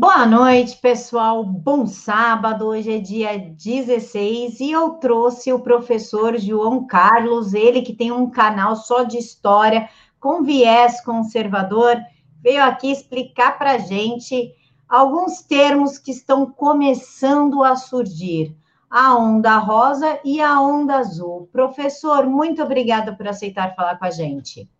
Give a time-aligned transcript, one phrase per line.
[0.00, 1.42] Boa noite, pessoal.
[1.42, 2.66] Bom sábado.
[2.66, 8.30] Hoje é dia 16 e eu trouxe o professor João Carlos, ele que tem um
[8.30, 9.90] canal só de história
[10.20, 11.96] com viés conservador,
[12.40, 14.54] veio aqui explicar para gente
[14.88, 18.56] alguns termos que estão começando a surgir.
[18.88, 21.48] A onda rosa e a onda azul.
[21.50, 24.70] Professor, muito obrigada por aceitar falar com a gente.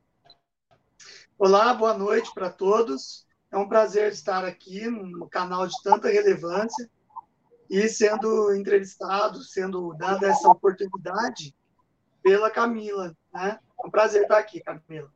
[1.36, 3.26] Olá, boa noite para todos.
[3.50, 6.88] É um prazer estar aqui num canal de tanta relevância
[7.70, 11.54] e sendo entrevistado, sendo dada essa oportunidade
[12.22, 13.14] pela Camila.
[13.32, 13.58] Né?
[13.82, 15.10] É um prazer estar aqui, Camila.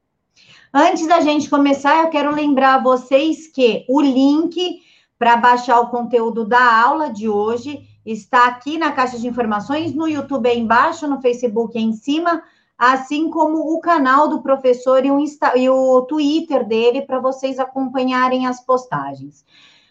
[0.73, 4.80] Antes da gente começar, eu quero lembrar a vocês que o link
[5.18, 10.09] para baixar o conteúdo da aula de hoje está aqui na caixa de informações, no
[10.09, 12.42] YouTube é embaixo, no Facebook é em cima
[12.84, 17.60] assim como o canal do professor e o, Insta, e o Twitter dele para vocês
[17.60, 19.45] acompanharem as postagens.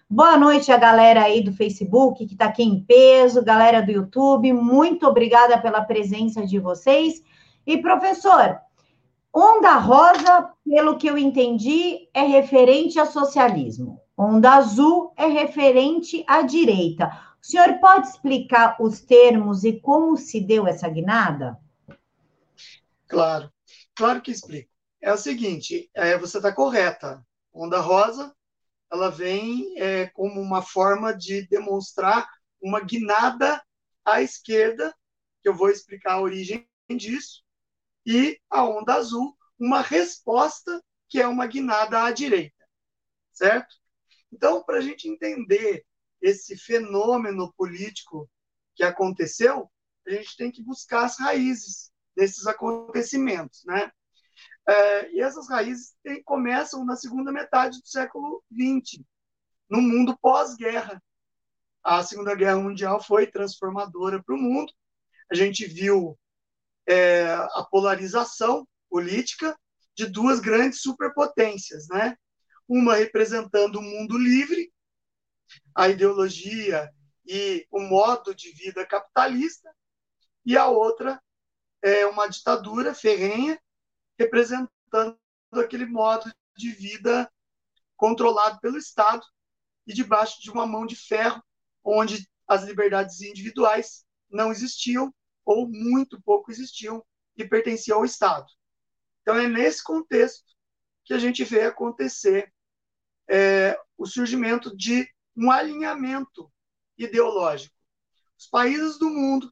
[0.09, 4.51] Boa noite a galera aí do Facebook que está aqui em peso, galera do YouTube,
[4.51, 7.24] muito obrigada pela presença de vocês.
[7.66, 8.60] E professor,
[9.34, 14.01] onda rosa, pelo que eu entendi, é referente a socialismo.
[14.18, 17.10] Onda azul é referente à direita.
[17.41, 21.57] O senhor pode explicar os termos e como se deu essa guinada?
[23.12, 23.51] Claro,
[23.93, 24.71] claro que explico.
[25.01, 27.21] É o seguinte, é, você está correta.
[27.54, 28.34] Onda rosa,
[28.90, 32.26] ela vem é, como uma forma de demonstrar
[32.62, 33.62] uma guinada
[34.05, 34.95] à esquerda,
[35.43, 37.43] que eu vou explicar a origem disso,
[38.05, 42.65] e a onda azul, uma resposta que é uma guinada à direita,
[43.34, 43.76] certo?
[44.32, 45.85] Então, para a gente entender
[46.21, 48.29] esse fenômeno político
[48.76, 49.70] que aconteceu,
[50.07, 51.91] a gente tem que buscar as raízes
[52.22, 53.91] desses acontecimentos, né?
[54.70, 59.04] É, e essas raízes tem, começam na segunda metade do século XX,
[59.68, 61.02] no mundo pós-guerra.
[61.84, 64.72] A Segunda Guerra Mundial foi transformadora para o mundo.
[65.31, 66.16] A gente viu
[66.88, 69.57] é, a polarização política
[69.95, 72.16] de duas grandes superpotências, né?
[72.68, 74.72] Uma representando o mundo livre,
[75.74, 76.88] a ideologia
[77.25, 79.74] e o modo de vida capitalista,
[80.45, 81.19] e a outra
[81.81, 83.59] é, uma ditadura ferrenha,
[84.18, 85.18] representando
[85.53, 87.31] aquele modo de vida
[87.97, 89.25] controlado pelo Estado
[89.86, 91.44] e debaixo de uma mão de ferro,
[91.84, 95.14] onde as liberdades individuais não existiam
[95.46, 97.03] ou muito pouco existiam
[97.36, 98.46] e pertenciam ao Estado.
[99.22, 100.46] Então é nesse contexto
[101.03, 102.52] que a gente vê acontecer
[103.28, 106.52] é, o surgimento de um alinhamento
[106.98, 107.75] ideológico.
[108.38, 109.52] Os países do mundo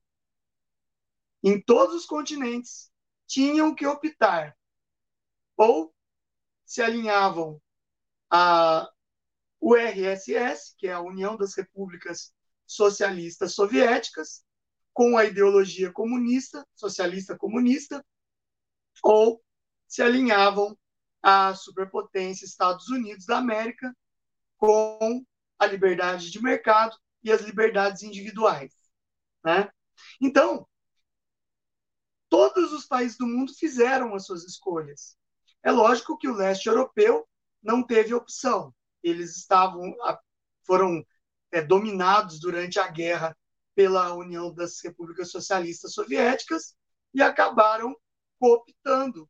[1.44, 2.92] em todos os continentes,
[3.28, 4.56] tinham que optar
[5.56, 5.94] ou
[6.66, 7.62] se alinhavam
[8.30, 8.90] à
[9.62, 12.34] URSS, que é a União das Repúblicas
[12.66, 14.44] Socialistas Soviéticas,
[14.94, 18.06] com a ideologia comunista, socialista comunista,
[19.04, 19.44] ou
[19.88, 20.78] se alinhavam
[21.22, 23.96] à superpotência Estados Unidos da América
[24.58, 25.26] com
[25.58, 28.74] a liberdade de mercado e as liberdades individuais,
[29.44, 29.70] né?
[30.22, 30.68] Então,
[32.30, 35.18] todos os países do mundo fizeram as suas escolhas.
[35.64, 37.28] É lógico que o leste europeu
[37.62, 38.74] não teve opção.
[39.04, 39.96] Eles estavam
[40.64, 41.04] foram
[41.52, 43.36] é, dominados durante a guerra
[43.76, 46.76] pela União das Repúblicas Socialistas Soviéticas
[47.14, 47.96] e acabaram
[48.40, 49.28] cooptando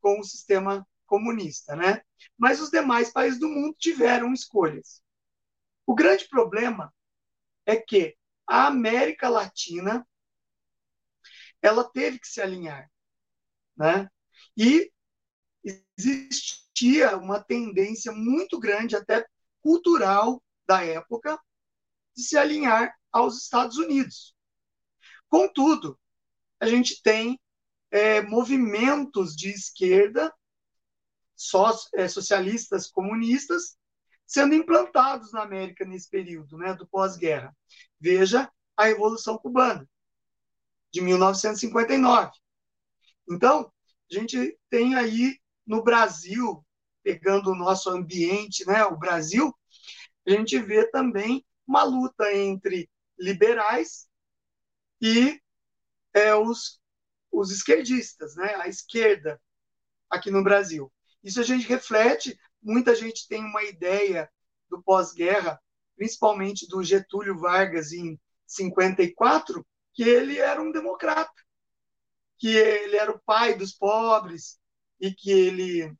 [0.00, 2.02] com o sistema comunista, né?
[2.36, 5.02] Mas os demais países do mundo tiveram escolhas.
[5.86, 6.92] O grande problema
[7.64, 10.06] é que a América Latina
[11.62, 12.90] ela teve que se alinhar,
[13.76, 14.10] né?
[14.56, 14.92] E
[15.96, 19.24] existia uma tendência muito grande, até
[19.60, 21.38] cultural da época,
[22.14, 24.34] de se alinhar aos Estados Unidos.
[25.28, 25.98] Contudo,
[26.58, 27.40] a gente tem
[27.90, 30.34] é, movimentos de esquerda,
[31.94, 33.76] é, socialistas, comunistas,
[34.26, 37.56] sendo implantados na América nesse período né, do pós-guerra.
[38.00, 39.88] Veja a Revolução Cubana
[40.92, 42.30] de 1959.
[43.28, 43.72] Então,
[44.10, 46.64] a gente tem aí no Brasil,
[47.02, 49.54] pegando o nosso ambiente, né, o Brasil,
[50.26, 54.08] a gente vê também uma luta entre liberais
[55.00, 55.40] e
[56.12, 56.80] é, os,
[57.30, 59.40] os esquerdistas, né, a esquerda
[60.10, 60.92] aqui no Brasil.
[61.22, 64.30] Isso a gente reflete, muita gente tem uma ideia
[64.68, 65.60] do pós-guerra,
[65.96, 71.32] principalmente do Getúlio Vargas em 54, que ele era um democrata,
[72.38, 74.58] que ele era o pai dos pobres
[75.00, 75.94] e que ele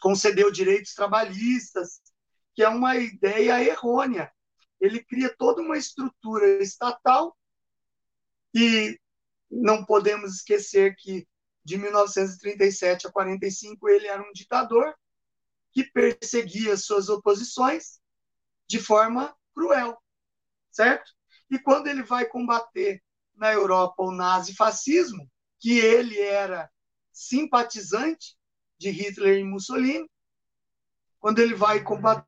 [0.00, 2.00] concedeu direitos trabalhistas,
[2.54, 4.32] que é uma ideia errônea.
[4.80, 7.36] Ele cria toda uma estrutura estatal
[8.54, 8.98] e
[9.50, 11.26] não podemos esquecer que
[11.64, 14.94] de 1937 a 45 ele era um ditador
[15.72, 18.00] que perseguia suas oposições
[18.68, 20.00] de forma cruel,
[20.70, 21.12] certo?
[21.50, 23.02] E quando ele vai combater
[23.34, 26.70] na Europa o nazifascismo, que ele era
[27.12, 28.36] simpatizante
[28.78, 30.10] de Hitler e Mussolini,
[31.18, 32.26] quando ele vai combater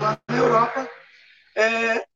[0.00, 0.90] lá na Europa,
[1.56, 2.06] é,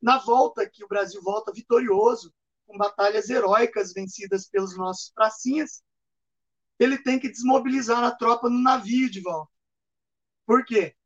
[0.00, 2.34] na volta, que o Brasil volta vitorioso,
[2.66, 5.82] com batalhas heróicas vencidas pelos nossos pracinhas,
[6.78, 9.52] ele tem que desmobilizar a tropa no navio de volta.
[10.46, 10.96] Por quê?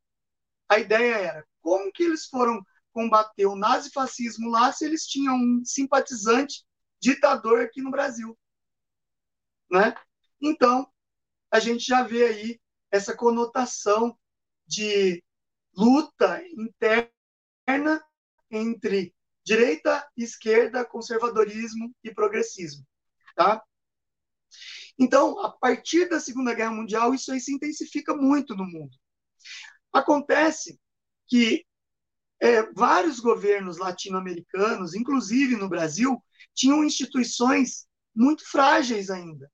[0.69, 2.63] A ideia era como que eles foram
[2.97, 6.65] combater o nazifascismo lá se eles tinham um simpatizante
[6.99, 8.35] ditador aqui no Brasil,
[9.69, 9.93] né?
[10.41, 10.91] Então,
[11.51, 14.17] a gente já vê aí essa conotação
[14.65, 15.23] de
[15.75, 18.03] luta interna
[18.49, 22.83] entre direita, esquerda, conservadorismo e progressismo,
[23.35, 23.63] tá?
[24.97, 28.97] Então, a partir da Segunda Guerra Mundial, isso aí se intensifica muito no mundo.
[29.93, 30.79] Acontece
[31.27, 31.63] que
[32.39, 36.23] é, vários governos latino-americanos, inclusive no Brasil,
[36.53, 39.51] tinham instituições muito frágeis ainda,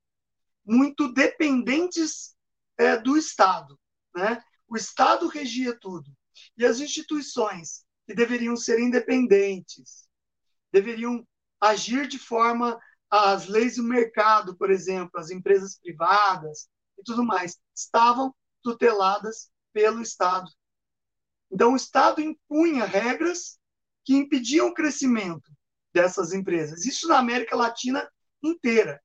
[0.64, 2.34] muito dependentes
[2.78, 3.78] é, do Estado.
[4.14, 4.42] Né?
[4.68, 6.10] O Estado regia tudo.
[6.56, 10.08] E as instituições que deveriam ser independentes,
[10.72, 11.26] deveriam
[11.60, 12.78] agir de forma
[13.10, 20.02] as leis do mercado, por exemplo, as empresas privadas e tudo mais, estavam tuteladas pelo
[20.02, 20.50] Estado.
[21.54, 23.60] Então, o Estado impunha regras
[24.04, 25.52] que impediam o crescimento
[25.92, 26.84] dessas empresas.
[26.84, 28.10] Isso na América Latina
[28.42, 29.00] inteira.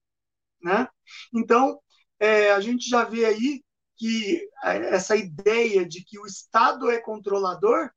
[0.60, 0.88] Né?
[1.32, 1.80] Então,
[2.20, 3.64] é, a gente já vê aí
[3.96, 7.92] que é, essa ideia de que o Estado é controlador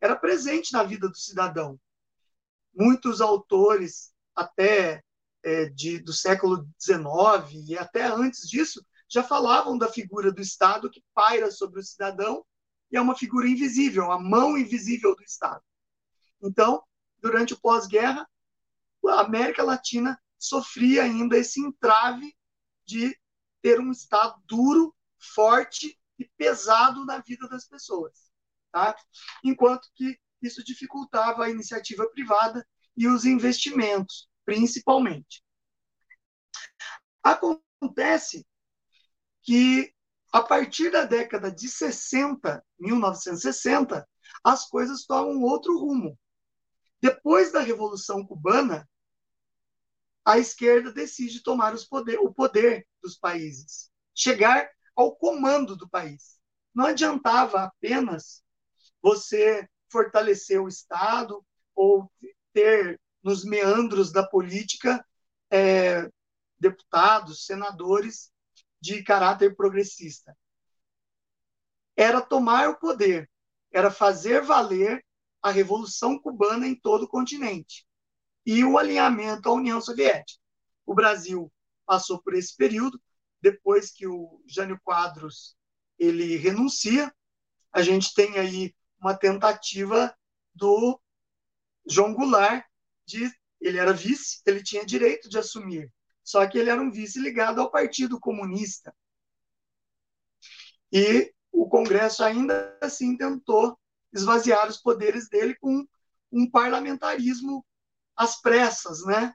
[0.00, 1.78] era presente na vida do cidadão.
[2.74, 5.04] Muitos autores, até
[5.44, 10.90] é, de, do século XIX e até antes disso, já falavam da figura do Estado
[10.90, 12.44] que paira sobre o cidadão
[12.96, 15.62] é uma figura invisível, a mão invisível do Estado.
[16.42, 16.82] Então,
[17.18, 18.28] durante o pós-guerra,
[19.06, 22.34] a América Latina sofria ainda esse entrave
[22.86, 23.18] de
[23.62, 28.30] ter um Estado duro, forte e pesado na vida das pessoas.
[28.70, 28.94] Tá?
[29.42, 35.42] Enquanto que isso dificultava a iniciativa privada e os investimentos, principalmente.
[37.22, 38.46] Acontece
[39.42, 39.93] que,
[40.34, 44.04] a partir da década de 60, 1960,
[44.42, 46.18] as coisas tomam outro rumo.
[47.00, 48.84] Depois da Revolução Cubana,
[50.24, 56.40] a esquerda decide tomar poder, o poder dos países, chegar ao comando do país.
[56.74, 58.42] Não adiantava apenas
[59.00, 61.46] você fortalecer o Estado
[61.76, 62.10] ou
[62.52, 65.06] ter nos meandros da política
[65.48, 66.10] é,
[66.58, 68.33] deputados, senadores
[68.84, 70.36] de caráter progressista.
[71.96, 73.30] Era tomar o poder,
[73.72, 75.02] era fazer valer
[75.42, 77.86] a Revolução Cubana em todo o continente
[78.44, 80.38] e o alinhamento à União Soviética.
[80.84, 81.50] O Brasil
[81.86, 83.00] passou por esse período,
[83.40, 85.56] depois que o Jânio Quadros
[85.98, 87.10] ele renuncia,
[87.72, 90.14] a gente tem aí uma tentativa
[90.54, 91.00] do
[91.86, 92.66] João Goulart
[93.06, 93.32] de
[93.62, 95.90] ele era vice, ele tinha direito de assumir,
[96.24, 98.94] só que ele era um vice ligado ao Partido Comunista.
[100.90, 103.78] E o Congresso ainda assim tentou
[104.12, 105.86] esvaziar os poderes dele com
[106.32, 107.64] um parlamentarismo
[108.16, 109.34] às pressas, né?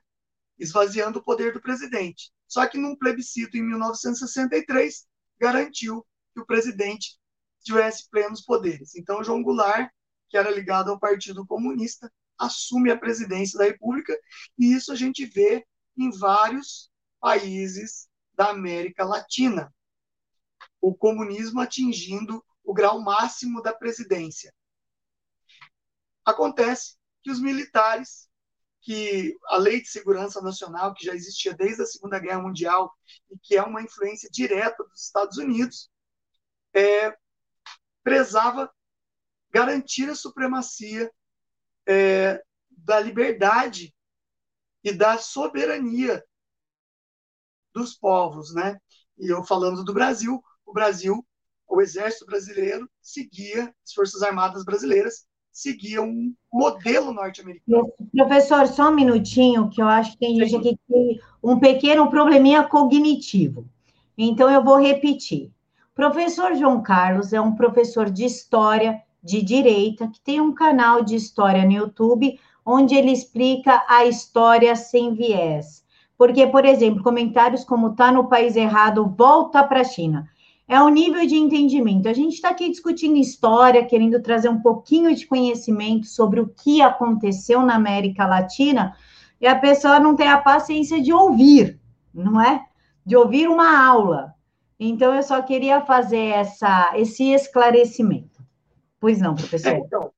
[0.57, 2.31] esvaziando o poder do presidente.
[2.47, 5.07] Só que num plebiscito em 1963
[5.39, 7.17] garantiu que o presidente
[7.61, 8.95] tivesse plenos poderes.
[8.95, 9.89] Então João Goulart,
[10.27, 14.17] que era ligado ao Partido Comunista, assume a presidência da República
[14.57, 15.65] e isso a gente vê
[15.97, 19.73] em vários países da América Latina.
[20.81, 24.53] O comunismo atingindo o grau máximo da presidência.
[26.23, 28.29] Acontece que os militares
[28.81, 32.93] que a Lei de Segurança Nacional, que já existia desde a Segunda Guerra Mundial
[33.29, 35.91] e que é uma influência direta dos Estados Unidos,
[36.73, 37.15] é,
[38.03, 38.71] prezava
[39.51, 41.11] garantir a supremacia
[41.85, 43.93] é, da liberdade
[44.83, 46.23] e da soberania
[47.73, 48.77] dos povos, né?
[49.17, 51.25] E eu falando do Brasil, o Brasil,
[51.67, 57.91] o Exército Brasileiro seguia as Forças Armadas Brasileiras seguia um modelo norte-americano.
[58.15, 62.09] Professor, só um minutinho, que eu acho que tem gente aqui que tem um pequeno
[62.09, 63.67] probleminha cognitivo.
[64.17, 65.51] Então, eu vou repetir.
[65.93, 71.15] Professor João Carlos é um professor de história de direita que tem um canal de
[71.15, 75.83] história no YouTube onde ele explica a história sem viés.
[76.15, 80.29] Porque, por exemplo, comentários como tá no país errado, volta para a China.
[80.67, 82.07] É o nível de entendimento.
[82.07, 86.79] A gente está aqui discutindo história, querendo trazer um pouquinho de conhecimento sobre o que
[86.79, 88.95] aconteceu na América Latina,
[89.41, 91.79] e a pessoa não tem a paciência de ouvir,
[92.13, 92.63] não é?
[93.03, 94.35] De ouvir uma aula.
[94.79, 98.43] Então, eu só queria fazer essa, esse esclarecimento.
[98.99, 99.69] Pois não, professor?
[99.69, 100.11] É, então,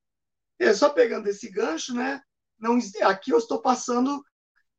[0.59, 2.21] é, só pegando esse gancho, né?
[2.61, 4.23] Não, aqui eu estou passando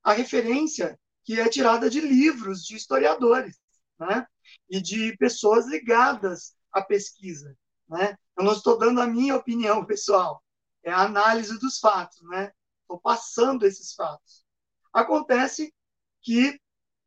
[0.03, 3.59] a referência que é tirada de livros de historiadores,
[3.99, 4.27] né?
[4.71, 7.57] E de pessoas ligadas à pesquisa,
[7.89, 8.17] né?
[8.37, 10.43] Eu não estou dando a minha opinião pessoal,
[10.85, 12.53] é a análise dos fatos, né?
[12.83, 14.45] Estou passando esses fatos.
[14.93, 15.75] Acontece
[16.21, 16.61] que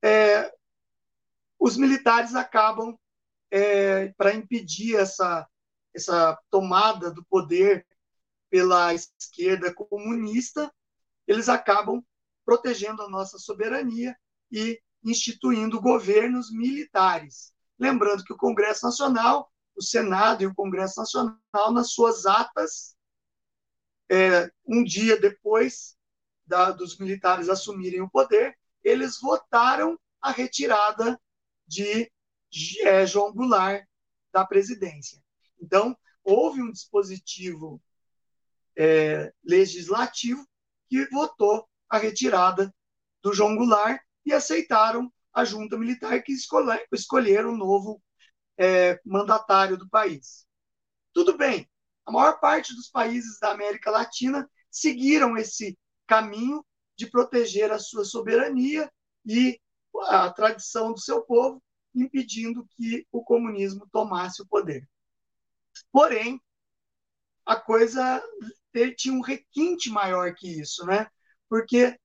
[0.03, 0.51] é,
[1.57, 2.97] os militares acabam,
[3.49, 5.47] é, para impedir essa,
[5.93, 7.85] essa tomada do poder
[8.49, 10.71] pela esquerda comunista,
[11.27, 12.03] eles acabam
[12.45, 14.15] protegendo a nossa soberania
[14.51, 17.53] e instituindo governos militares.
[17.77, 22.95] Lembrando que o Congresso Nacional, o Senado e o Congresso Nacional, nas suas atas,
[24.09, 25.97] é, um dia depois
[26.45, 31.19] da, dos militares assumirem o poder, eles votaram a retirada
[31.67, 32.11] de
[32.83, 33.85] é, João Goulart
[34.31, 35.21] da presidência.
[35.59, 37.81] Então, houve um dispositivo
[38.77, 40.45] é, legislativo
[40.89, 42.73] que votou a retirada
[43.21, 48.01] do João Goulart e aceitaram a junta militar que escolher, escolheram o novo
[48.57, 50.45] é, mandatário do país.
[51.13, 51.69] Tudo bem,
[52.05, 55.77] a maior parte dos países da América Latina seguiram esse
[56.07, 56.65] caminho
[56.95, 58.91] de proteger a sua soberania
[59.25, 59.59] e
[60.03, 61.61] a tradição do seu povo,
[61.93, 64.87] impedindo que o comunismo tomasse o poder.
[65.91, 66.39] Porém,
[67.45, 68.23] a coisa
[68.95, 71.07] tinha um requinte maior que isso, né?
[71.49, 71.97] Porque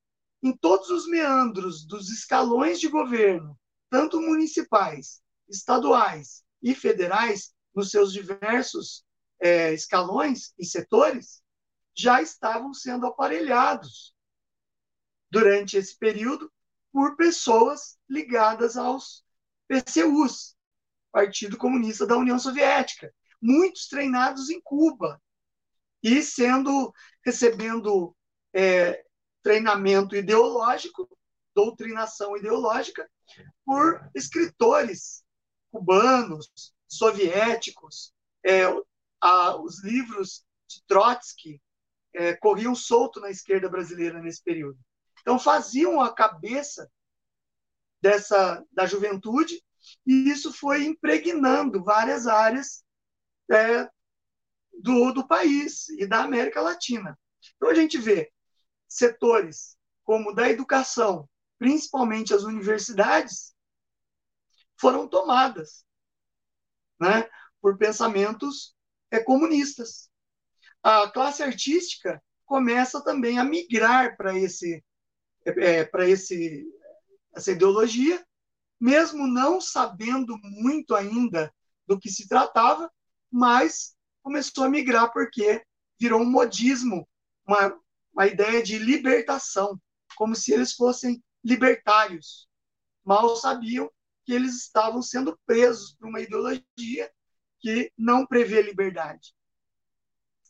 [0.43, 3.59] em todos os meandros dos escalões de governo,
[3.91, 9.05] tanto municipais, estaduais e federais, nos seus diversos
[9.41, 11.43] é, escalões e setores,
[11.95, 14.15] já estavam sendo aparelhados
[15.31, 16.50] durante esse período
[16.93, 19.25] por pessoas ligadas aos
[19.69, 20.57] PCUs,
[21.12, 25.21] Partido Comunista da União Soviética, muitos treinados em Cuba
[26.02, 26.92] e sendo
[27.25, 28.14] recebendo
[28.52, 29.04] é,
[29.42, 31.09] treinamento ideológico,
[31.54, 33.09] doutrinação ideológica
[33.64, 35.25] por escritores
[35.71, 36.50] cubanos,
[36.88, 38.12] soviéticos,
[38.45, 38.64] é,
[39.21, 41.61] a, os livros de Trotsky
[42.14, 44.78] é, corriam solto na esquerda brasileira nesse período.
[45.21, 46.90] Então faziam a cabeça
[48.00, 49.62] dessa da juventude
[50.07, 52.83] e isso foi impregnando várias áreas
[53.50, 53.88] é,
[54.83, 57.19] do, do país e da América Latina.
[57.57, 58.31] Então a gente vê
[58.89, 63.55] setores como da educação, principalmente as universidades,
[64.79, 65.85] foram tomadas
[66.99, 67.29] né,
[67.61, 68.75] por pensamentos
[69.11, 70.11] é, comunistas.
[70.83, 74.85] A classe artística começa também a migrar para esse,
[75.45, 76.67] é, para esse
[77.33, 78.25] essa ideologia,
[78.81, 81.55] mesmo não sabendo muito ainda
[81.87, 82.91] do que se tratava,
[83.31, 85.65] mas começou a migrar porque
[85.99, 87.09] virou um modismo,
[87.47, 87.79] uma,
[88.12, 89.81] uma ideia de libertação,
[90.17, 92.49] como se eles fossem libertários.
[93.05, 93.91] Mal sabiam
[94.25, 97.11] que eles estavam sendo presos por uma ideologia
[97.59, 99.35] que não prevê liberdade.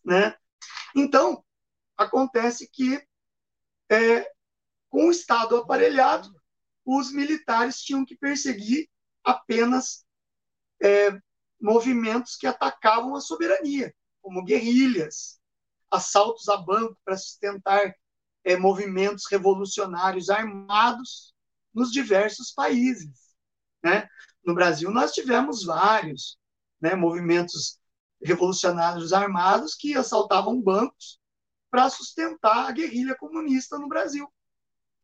[0.04, 0.36] Né?
[0.94, 1.44] Então,
[1.96, 3.02] acontece que,
[3.90, 4.30] é,
[4.88, 6.30] com o Estado aparelhado,
[6.84, 8.88] os militares tinham que perseguir
[9.22, 10.04] apenas
[10.82, 11.10] é,
[11.60, 15.40] movimentos que atacavam a soberania, como guerrilhas,
[15.90, 17.94] assaltos a banco para sustentar
[18.44, 21.34] é, movimentos revolucionários armados
[21.74, 23.34] nos diversos países.
[23.82, 24.08] Né?
[24.44, 26.38] No Brasil, nós tivemos vários
[26.80, 27.78] né, movimentos
[28.22, 31.18] revolucionários armados que assaltavam bancos
[31.70, 34.30] para sustentar a guerrilha comunista no Brasil.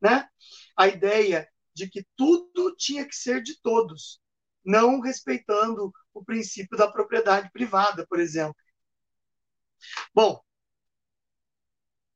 [0.01, 0.29] Né?
[0.77, 4.21] A ideia de que tudo tinha que ser de todos,
[4.65, 8.57] não respeitando o princípio da propriedade privada, por exemplo.
[10.15, 10.41] Bom,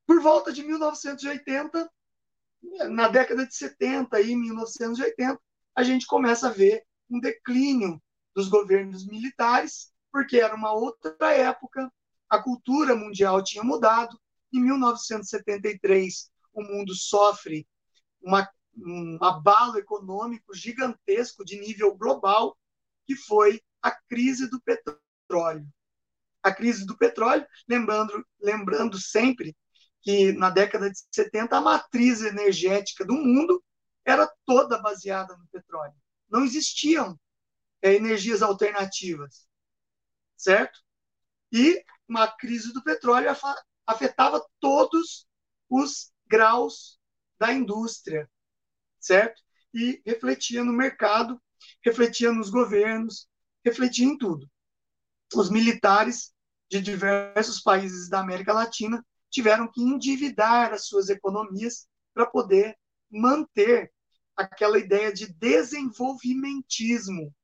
[0.06, 1.90] por volta de 1980,
[2.88, 5.40] na década de 70 e 1980,
[5.76, 8.02] a gente começa a ver um declínio
[8.34, 11.92] dos governos militares, porque era uma outra época,
[12.28, 14.18] a cultura mundial tinha mudado.
[14.52, 17.68] Em 1973, o mundo sofre
[18.20, 18.48] uma
[18.82, 22.56] um abalo econômico gigantesco de nível global,
[23.04, 25.66] que foi a crise do petróleo.
[26.42, 29.56] A crise do petróleo, lembrando, lembrando sempre
[30.02, 33.62] que na década de 70 a matriz energética do mundo
[34.04, 35.94] era toda baseada no petróleo.
[36.28, 37.18] Não existiam
[37.82, 39.46] é, energias alternativas,
[40.36, 40.80] certo?
[41.52, 43.30] E uma crise do petróleo
[43.86, 45.26] afetava todos
[45.68, 46.98] os graus
[47.38, 48.30] da indústria,
[48.98, 49.42] certo?
[49.72, 51.40] E refletia no mercado,
[51.84, 53.28] refletia nos governos,
[53.64, 54.48] refletia em tudo.
[55.34, 56.32] Os militares
[56.70, 62.76] de diversos países da América Latina tiveram que endividar as suas economias para poder
[63.10, 63.92] manter
[64.36, 67.34] aquela ideia de desenvolvimentismo.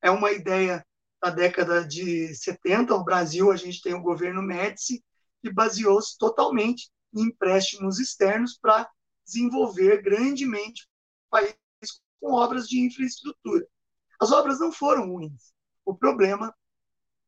[0.00, 0.84] É uma ideia
[1.20, 5.02] da década de 70, no Brasil, a gente tem o governo Médici,
[5.42, 8.88] que baseou-se totalmente em empréstimos externos para
[9.24, 10.86] desenvolver grandemente
[11.26, 11.56] o país
[12.20, 13.66] com obras de infraestrutura.
[14.20, 15.52] As obras não foram ruins.
[15.84, 16.54] O problema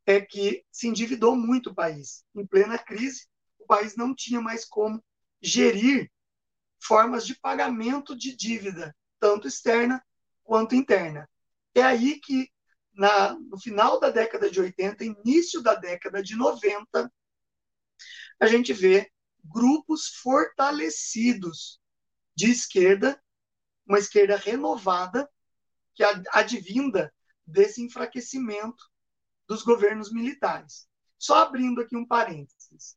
[0.07, 2.25] é que se endividou muito o país.
[2.35, 3.27] Em plena crise,
[3.59, 5.03] o país não tinha mais como
[5.41, 6.11] gerir
[6.83, 10.05] formas de pagamento de dívida, tanto externa
[10.43, 11.29] quanto interna.
[11.75, 12.51] É aí que,
[12.93, 17.13] na, no final da década de 80, início da década de 90,
[18.41, 19.11] a gente vê
[19.45, 21.81] grupos fortalecidos
[22.35, 23.23] de esquerda,
[23.87, 25.29] uma esquerda renovada,
[26.01, 27.13] que advinda
[27.47, 28.83] desse enfraquecimento
[29.47, 30.89] dos governos militares.
[31.19, 32.97] Só abrindo aqui um parênteses.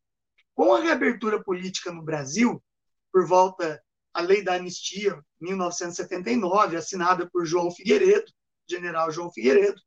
[0.56, 2.64] Com a reabertura política no Brasil,
[3.12, 3.84] por volta
[4.14, 8.32] a lei da anistia, 1979, assinada por João Figueiredo,
[8.70, 9.82] general João Figueiredo,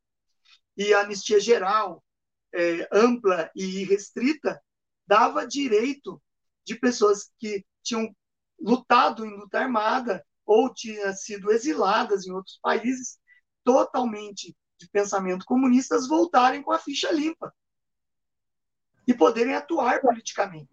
[0.76, 2.04] e a anistia geral,
[2.52, 4.60] é, ampla e restrita,
[5.06, 6.22] dava direito
[6.66, 8.14] de pessoas que tinham
[8.60, 13.18] lutado em luta armada ou tinham sido exiladas em outros países,
[13.64, 17.52] totalmente de pensamento comunistas, voltarem com a ficha limpa
[19.06, 20.68] e poderem atuar politicamente.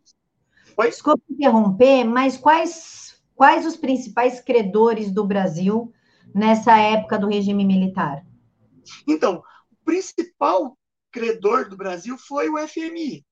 [0.77, 0.89] Oi?
[0.89, 5.91] Desculpe interromper, mas quais, quais os principais credores do Brasil
[6.33, 8.25] nessa época do regime militar?
[9.07, 10.77] Então, o principal
[11.11, 13.25] credor do Brasil foi o FMI.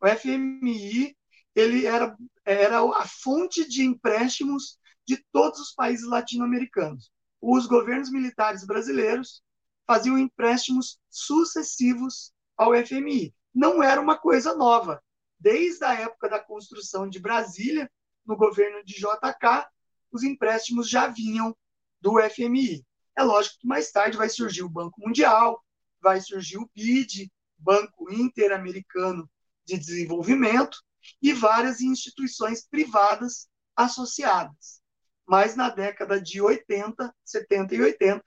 [0.00, 1.16] O FMI
[1.54, 7.10] ele era, era a fonte de empréstimos de todos os países latino-americanos.
[7.40, 9.42] Os governos militares brasileiros
[9.86, 13.34] faziam empréstimos sucessivos ao FMI.
[13.54, 15.02] Não era uma coisa nova.
[15.38, 17.90] Desde a época da construção de Brasília,
[18.24, 19.66] no governo de JK,
[20.10, 21.54] os empréstimos já vinham
[22.00, 22.84] do FMI.
[23.16, 25.62] É lógico que mais tarde vai surgir o Banco Mundial,
[26.00, 29.30] vai surgir o BID, Banco Interamericano
[29.64, 30.78] de Desenvolvimento,
[31.20, 34.80] e várias instituições privadas associadas.
[35.26, 38.24] Mas na década de 80, 70 e 80,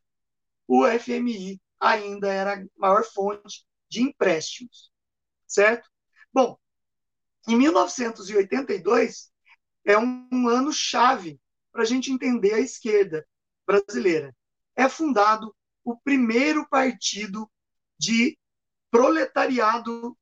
[0.68, 4.92] o FMI ainda era a maior fonte de empréstimos,
[5.46, 5.90] certo?
[6.34, 6.58] Bom,
[7.48, 9.32] em 1982
[9.86, 11.40] é um, um ano chave
[11.72, 13.26] para a gente entender a esquerda
[13.66, 14.36] brasileira.
[14.76, 17.50] É fundado o primeiro partido
[17.98, 18.38] de
[18.92, 20.18] proletariado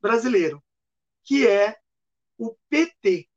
[0.00, 0.62] brasileiro,
[1.24, 1.76] que é
[2.38, 3.28] o PT.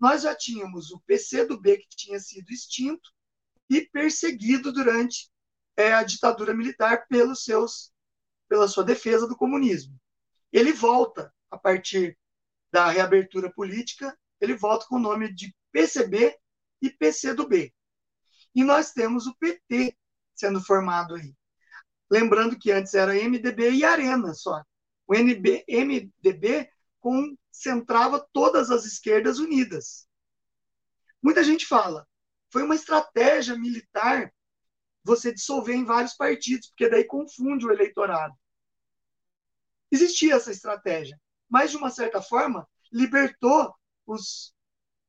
[0.00, 3.10] Nós já tínhamos o PCdoB, que tinha sido extinto
[3.68, 5.30] e perseguido durante
[5.76, 7.92] é, a ditadura militar pelos seus,
[8.48, 9.94] pela sua defesa do comunismo.
[10.50, 12.18] Ele volta, a partir
[12.72, 16.36] da reabertura política, ele volta com o nome de PCB
[16.80, 17.72] e PCdoB.
[18.54, 19.96] E nós temos o PT
[20.34, 21.34] sendo formado aí.
[22.10, 24.64] Lembrando que antes era MDB e Arena só.
[25.06, 30.06] O NB, MDB concentrava todas as esquerdas unidas.
[31.22, 32.06] Muita gente fala,
[32.50, 34.32] foi uma estratégia militar
[35.02, 38.34] você dissolver em vários partidos, porque daí confunde o eleitorado.
[39.90, 43.74] Existia essa estratégia, mas de uma certa forma libertou
[44.06, 44.54] os,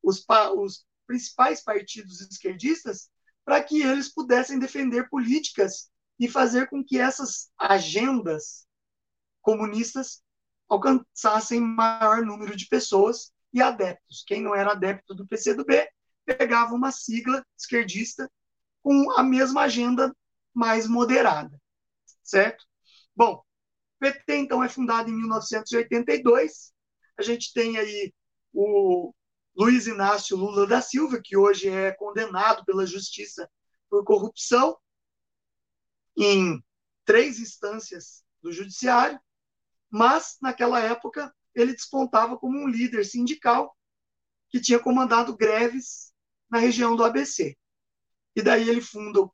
[0.02, 0.26] os,
[0.56, 3.10] os principais partidos esquerdistas
[3.44, 8.68] para que eles pudessem defender políticas e fazer com que essas agendas
[9.42, 10.22] comunistas
[10.72, 14.24] alcançassem maior número de pessoas e adeptos.
[14.26, 15.86] Quem não era adepto do PCdoB
[16.26, 18.32] pegava uma sigla esquerdista
[18.82, 20.16] com a mesma agenda
[20.54, 21.60] mais moderada,
[22.24, 22.64] certo?
[23.14, 23.44] Bom, o
[24.00, 26.72] PT então é fundado em 1982.
[27.18, 28.14] A gente tem aí
[28.54, 29.14] o
[29.54, 33.50] Luiz Inácio Lula da Silva, que hoje é condenado pela justiça
[33.90, 34.78] por corrupção
[36.18, 36.64] em
[37.04, 39.20] três instâncias do judiciário
[39.92, 43.78] mas naquela época ele despontava como um líder sindical
[44.50, 46.14] que tinha comandado greves
[46.50, 47.58] na região do ABC.
[48.36, 49.30] E daí ele funda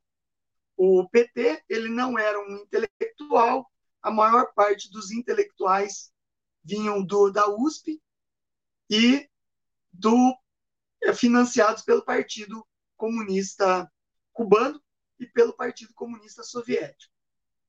[0.76, 3.68] o PT ele não era um intelectual,
[4.00, 6.12] a maior parte dos intelectuais
[6.62, 8.00] vinham do, da USP
[8.88, 9.28] e
[9.92, 10.36] do
[11.02, 12.64] é, financiados pelo Partido
[12.96, 13.90] Comunista
[14.32, 14.80] Cubano
[15.18, 17.12] e pelo Partido Comunista Soviético,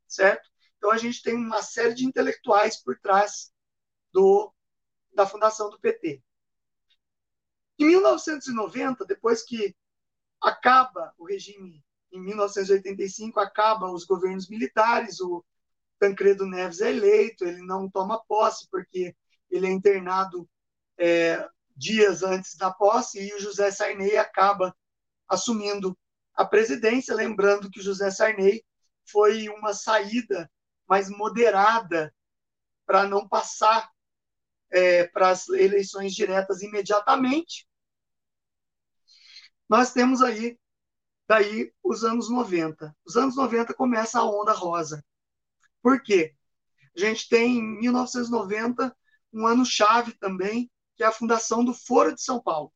[0.08, 0.50] certo?
[0.80, 3.52] Então a gente tem uma série de intelectuais por trás
[4.14, 4.52] do,
[5.14, 6.24] da fundação do PT.
[7.78, 9.76] Em 1990, depois que
[10.42, 15.46] acaba o regime, em 1985 acaba os governos militares, o
[16.00, 19.14] Tancredo Neves é eleito, ele não toma posse porque
[19.52, 20.50] ele é internado
[20.98, 24.74] é, dias antes da posse e o José Sarney acaba
[25.28, 25.98] assumindo
[26.34, 28.64] a presidência, lembrando que o José Sarney
[29.06, 30.50] foi uma saída
[30.90, 32.14] mais moderada
[32.86, 33.92] para não passar
[34.72, 37.68] é, para as eleições diretas imediatamente.
[39.70, 40.58] Nós temos aí
[41.28, 42.96] daí os anos 90.
[43.06, 45.06] Os anos 90 começa a onda rosa.
[45.82, 46.34] Por quê?
[46.98, 48.96] A gente tem em 1990
[49.32, 52.74] um ano chave também, que é a fundação do Foro de São Paulo.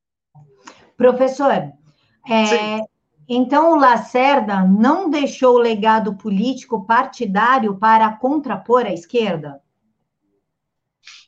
[0.96, 2.80] Professor, é,
[3.28, 9.62] então o Lacerda não deixou legado político partidário para contrapor a esquerda?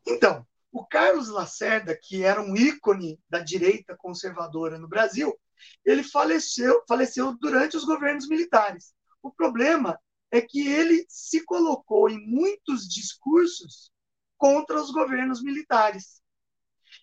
[0.06, 5.34] Então, o Carlos Lacerda, que era um ícone da direita conservadora no Brasil,
[5.86, 8.94] ele faleceu, faleceu durante os governos militares.
[9.24, 9.98] O problema
[10.30, 13.90] é que ele se colocou em muitos discursos
[14.38, 16.22] contra os governos militares.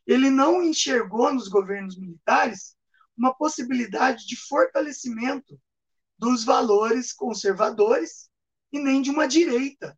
[0.06, 2.76] Ele não enxergou nos governos militares
[3.22, 5.56] uma possibilidade de fortalecimento
[6.18, 8.28] dos valores conservadores
[8.72, 9.96] e nem de uma direita.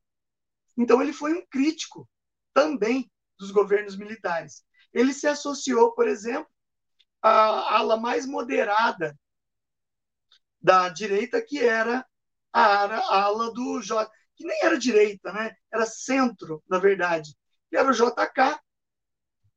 [0.77, 2.07] Então, ele foi um crítico
[2.53, 4.63] também dos governos militares.
[4.93, 6.51] Ele se associou, por exemplo,
[7.23, 9.19] à ala mais moderada
[10.61, 12.07] da direita, que era
[12.53, 15.57] a ala do J, que nem era direita, né?
[15.73, 17.35] Era centro, na verdade,
[17.71, 18.61] que era o JK.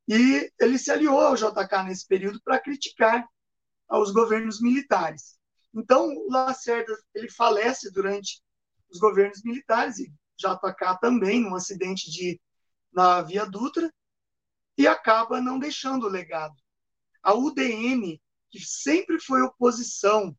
[0.08, 3.28] E ele se aliou ao JK nesse período para criticar
[3.88, 5.38] aos governos militares.
[5.74, 8.42] Então, o Lacerda ele falece durante
[8.90, 12.40] os governos militares e JK também num acidente de
[12.92, 13.92] na Via Dutra
[14.78, 16.56] e acaba não deixando o legado.
[17.22, 20.36] A UDN, que sempre foi oposição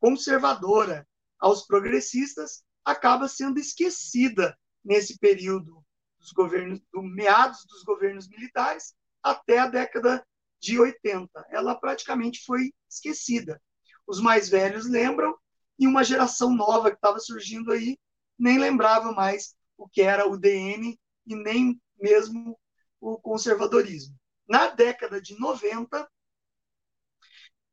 [0.00, 1.06] conservadora
[1.38, 5.84] aos progressistas, acaba sendo esquecida nesse período
[6.18, 10.24] dos governos, do meados dos governos militares até a década
[10.60, 11.46] de 80.
[11.50, 13.60] Ela praticamente foi esquecida.
[14.06, 15.36] Os mais velhos lembram
[15.78, 17.98] e uma geração nova que estava surgindo aí
[18.38, 22.58] nem lembrava mais o que era o DN e nem mesmo
[23.00, 24.16] o conservadorismo.
[24.48, 26.08] Na década de 90,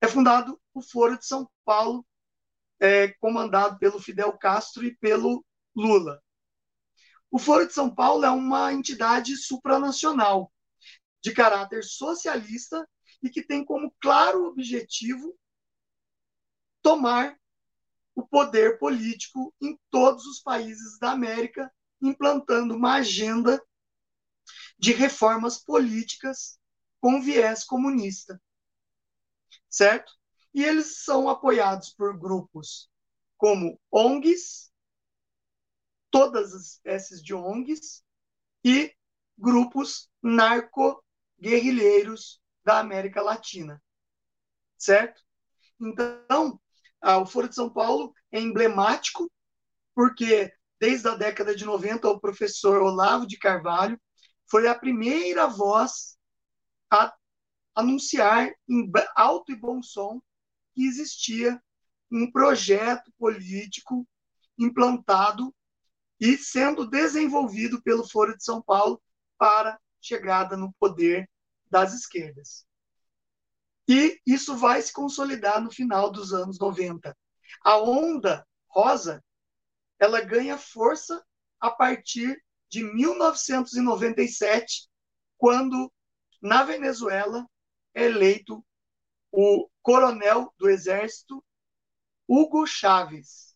[0.01, 2.05] é fundado o Foro de São Paulo,
[2.79, 5.43] é, comandado pelo Fidel Castro e pelo
[5.75, 6.21] Lula.
[7.31, 10.51] O Foro de São Paulo é uma entidade supranacional,
[11.25, 12.87] de caráter socialista
[13.23, 15.35] e que tem como claro objetivo
[16.83, 17.35] tomar
[18.13, 23.59] o poder político em todos os países da América, implantando uma agenda
[24.77, 26.59] de reformas políticas
[27.01, 28.39] com viés comunista.
[29.67, 30.13] Certo?
[30.53, 32.87] E eles são apoiados por grupos
[33.35, 34.71] como ONGs,
[36.11, 38.05] todas as espécies de ONGs,
[38.63, 38.95] e
[39.35, 40.07] grupos
[41.45, 43.81] narco-guerrilheiros da América Latina.
[44.77, 45.21] Certo?
[45.79, 46.59] Então,
[47.01, 49.31] o Foro de São Paulo é emblemático,
[49.93, 53.99] porque desde a década de 90, o professor Olavo de Carvalho
[54.49, 56.17] foi a primeira voz
[56.91, 57.13] a
[57.75, 60.21] anunciar em alto e bom som
[60.73, 61.61] que existia
[62.11, 64.07] um projeto político
[64.57, 65.53] implantado
[66.19, 69.01] e sendo desenvolvido pelo Foro de São Paulo
[69.37, 71.29] para chegada no poder
[71.75, 72.65] das esquerdas.
[73.85, 77.13] E isso vai se consolidar no final dos anos 90.
[77.65, 79.21] A onda rosa,
[79.99, 81.21] ela ganha força
[81.59, 84.87] a partir de 1997,
[85.37, 85.91] quando
[86.41, 87.45] na Venezuela
[87.93, 88.65] é eleito
[89.29, 91.43] o coronel do exército
[92.25, 93.53] Hugo Chávez,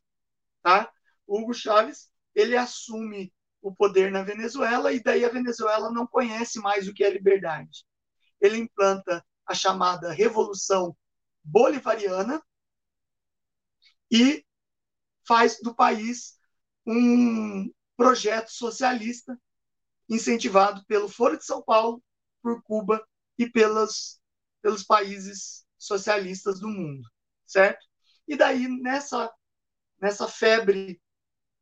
[0.61, 0.91] tá?
[1.25, 6.85] Hugo Chávez, ele assume o poder na Venezuela e daí a Venezuela não conhece mais
[6.85, 7.87] o que é liberdade.
[8.41, 10.95] Ele implanta a chamada Revolução
[11.43, 12.41] Bolivariana
[14.11, 14.45] e
[15.27, 16.37] faz do país
[16.85, 19.39] um projeto socialista
[20.07, 22.03] incentivado pelo Foro de São Paulo,
[22.41, 23.05] por Cuba
[23.37, 24.19] e pelas,
[24.61, 27.07] pelos países socialistas do mundo,
[27.45, 27.85] certo?
[28.27, 29.31] E daí, nessa
[29.99, 31.01] nessa febre,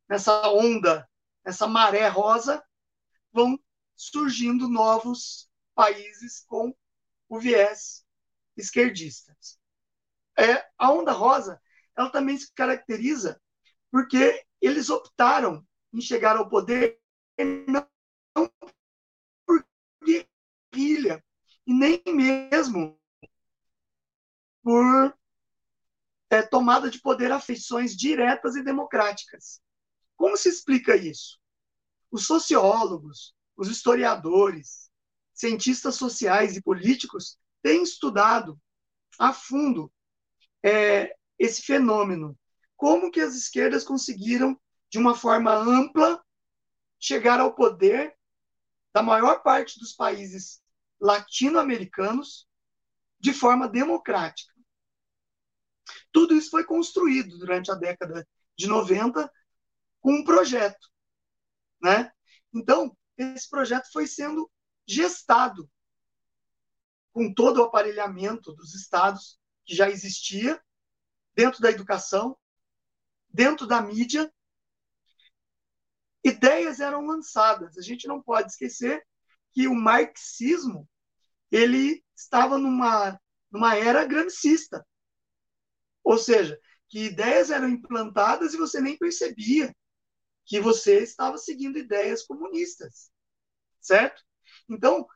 [0.08, 1.08] nessa onda,
[1.44, 2.62] nessa maré rosa,
[3.32, 3.58] vão
[3.96, 5.47] surgindo novos
[5.78, 6.74] países com
[7.28, 8.04] o viés
[8.56, 9.36] esquerdista.
[10.36, 11.62] É, a onda rosa,
[11.96, 13.40] ela também se caracteriza
[13.88, 17.00] porque eles optaram em chegar ao poder
[17.68, 17.88] não
[19.46, 19.64] por
[20.04, 21.24] guerrilha
[21.64, 23.00] e nem mesmo
[24.64, 25.16] por
[26.28, 29.60] é, tomada de poder a feições diretas e democráticas.
[30.16, 31.38] Como se explica isso?
[32.10, 34.87] Os sociólogos, os historiadores,
[35.38, 38.60] cientistas sociais e políticos têm estudado
[39.18, 39.92] a fundo
[40.64, 42.36] é, esse fenômeno.
[42.76, 46.20] Como que as esquerdas conseguiram, de uma forma ampla,
[46.98, 48.16] chegar ao poder
[48.92, 50.60] da maior parte dos países
[51.00, 52.48] latino-americanos
[53.20, 54.52] de forma democrática.
[56.10, 59.30] Tudo isso foi construído durante a década de 90
[60.00, 60.88] com um projeto,
[61.80, 62.10] né?
[62.52, 64.50] Então, esse projeto foi sendo
[64.88, 65.70] gestado
[67.12, 70.60] com todo o aparelhamento dos estados que já existia
[71.34, 72.36] dentro da educação,
[73.28, 74.32] dentro da mídia.
[76.24, 77.76] Ideias eram lançadas.
[77.76, 79.06] A gente não pode esquecer
[79.52, 80.88] que o marxismo
[81.50, 83.20] ele estava numa,
[83.50, 84.86] numa era gramscista.
[86.02, 89.74] Ou seja, que ideias eram implantadas e você nem percebia
[90.46, 93.10] que você estava seguindo ideias comunistas,
[93.80, 94.27] certo?
[94.68, 95.06] Então,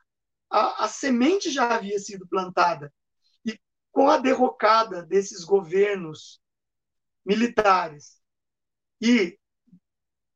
[0.49, 2.93] a, a semente já havia sido plantada.
[3.45, 3.59] E
[3.91, 6.41] com a derrocada desses governos
[7.25, 8.21] militares
[9.01, 9.37] e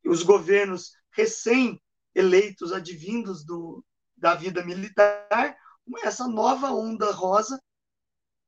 [0.06, 3.84] os governos recém-eleitos, advindos do,
[4.16, 5.58] da vida militar,
[6.04, 7.62] essa nova onda rosa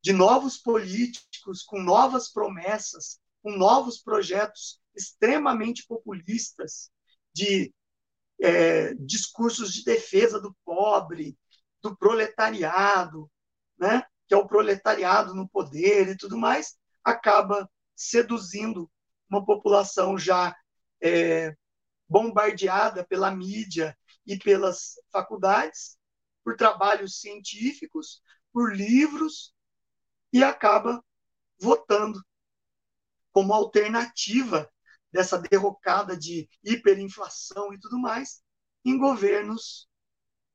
[0.01, 6.91] de novos políticos com novas promessas, com novos projetos extremamente populistas,
[7.34, 7.73] de
[8.41, 11.38] é, discursos de defesa do pobre,
[11.82, 13.30] do proletariado,
[13.78, 14.04] né?
[14.28, 18.89] que é o proletariado no poder e tudo mais, acaba seduzindo
[19.30, 20.56] uma população já
[21.02, 21.56] é,
[22.08, 25.97] bombardeada pela mídia e pelas faculdades,
[26.43, 28.21] por trabalhos científicos,
[28.54, 29.54] por livros,
[30.32, 31.04] e acaba
[31.60, 32.23] votando
[33.32, 34.69] como alternativa
[35.12, 38.41] dessa derrocada de hiperinflação e tudo mais
[38.86, 39.88] em governos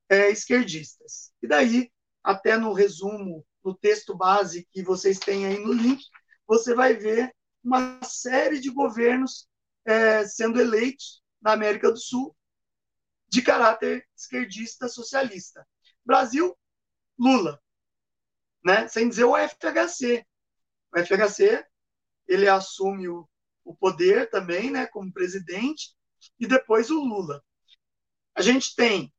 [0.09, 1.33] é, esquerdistas.
[1.43, 1.91] E daí,
[2.23, 6.03] até no resumo, no texto base que vocês têm aí no link,
[6.47, 9.49] você vai ver uma série de governos
[9.85, 12.37] é, sendo eleitos na América do Sul
[13.29, 15.67] de caráter esquerdista socialista.
[16.05, 16.57] Brasil,
[17.19, 17.61] Lula,
[18.65, 18.87] né?
[18.89, 20.25] sem dizer o FHC.
[20.95, 21.67] O FHC
[22.29, 23.29] ele assume o,
[23.65, 25.97] o poder também, né, como presidente,
[26.39, 27.43] e depois o Lula.
[28.35, 29.13] A gente tem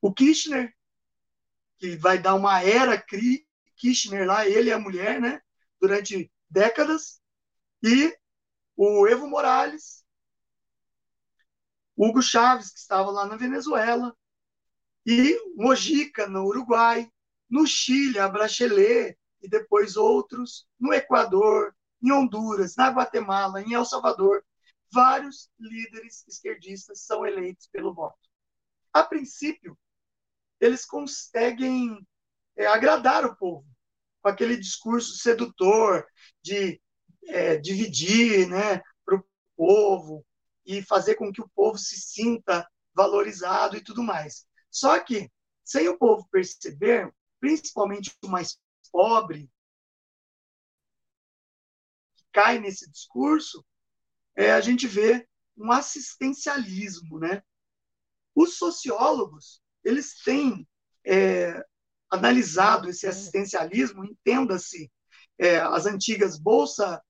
[0.00, 0.74] o Kirchner,
[1.78, 3.02] que vai dar uma era
[3.76, 5.42] Kirchner lá, ele e a mulher, né,
[5.80, 7.20] durante décadas,
[7.82, 8.16] e
[8.76, 10.04] o Evo Morales,
[11.96, 14.16] Hugo Chávez, que estava lá na Venezuela,
[15.06, 17.10] e Mojica, no Uruguai,
[17.48, 21.74] no Chile, a Bachelet, e depois outros, no Equador,
[22.04, 24.44] em Honduras, na Guatemala, em El Salvador,
[24.92, 28.18] vários líderes esquerdistas são eleitos pelo voto.
[28.92, 29.76] A princípio,
[30.60, 32.06] eles conseguem
[32.56, 33.66] é, agradar o povo
[34.22, 36.06] com aquele discurso sedutor
[36.42, 36.80] de
[37.26, 39.24] é, dividir né, para o
[39.56, 40.24] povo
[40.64, 44.46] e fazer com que o povo se sinta valorizado e tudo mais.
[44.70, 45.30] Só que,
[45.64, 48.58] sem o povo perceber, principalmente o mais
[48.92, 49.50] pobre,
[52.34, 53.64] cai nesse discurso,
[54.36, 57.42] é, a gente vê um assistencialismo, né?
[58.34, 60.68] Os sociólogos, eles têm
[61.06, 61.64] é,
[62.10, 64.90] analisado esse assistencialismo, entenda-se,
[65.38, 67.00] é, as antigas Bolsa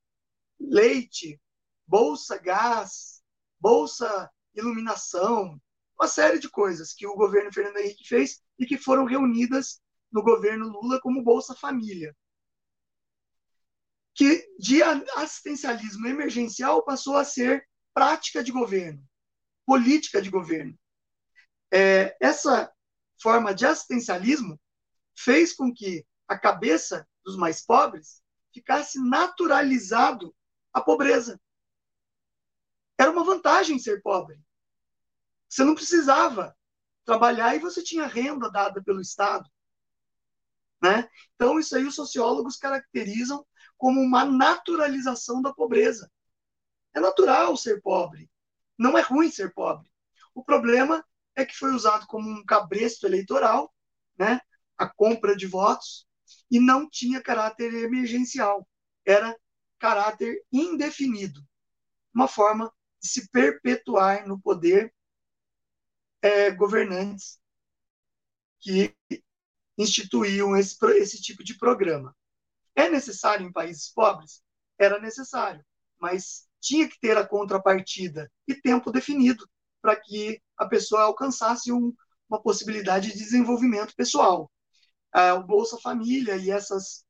[0.61, 1.41] Leite,
[1.87, 3.23] Bolsa Gás,
[3.59, 5.59] Bolsa Iluminação,
[5.99, 9.81] uma série de coisas que o governo Fernando Henrique fez e que foram reunidas
[10.13, 12.15] no governo Lula como Bolsa Família.
[14.15, 19.03] Que de assistencialismo emergencial passou a ser prática de governo,
[19.67, 20.79] política de governo.
[21.73, 22.73] É, essa
[23.21, 24.61] forma de assistencialismo
[25.17, 28.23] fez com que a cabeça dos mais pobres
[28.53, 30.35] ficasse naturalizado
[30.73, 31.41] a pobreza.
[32.99, 34.41] Era uma vantagem ser pobre.
[35.49, 36.57] Você não precisava
[37.05, 39.49] trabalhar e você tinha renda dada pelo Estado.
[40.83, 41.09] Né?
[41.35, 43.45] Então, isso aí os sociólogos caracterizam
[43.85, 46.11] como uma naturalização da pobreza.
[46.95, 48.31] É natural ser pobre.
[48.79, 49.93] Não é ruim ser pobre.
[50.35, 51.05] O problema
[51.37, 53.71] é que foi usado como um cabresto eleitoral,
[54.19, 54.41] né?
[54.79, 56.09] a compra de votos,
[56.51, 58.67] e não tinha caráter emergencial.
[59.05, 59.39] Era
[59.79, 61.47] caráter indefinido.
[62.15, 64.95] Uma forma de se perpetuar no poder
[66.23, 67.39] é, governantes
[68.61, 68.97] que
[69.77, 72.17] instituíam esse, esse tipo de programa.
[72.77, 74.43] É necessário em países pobres?
[74.79, 75.65] Era necessário,
[75.99, 79.49] mas tinha que ter a contrapartida e tempo definido
[79.81, 81.95] para que a pessoa alcançasse um,
[82.29, 84.51] uma possibilidade de desenvolvimento pessoal.
[85.13, 87.05] Ah, o Bolsa Família e essas,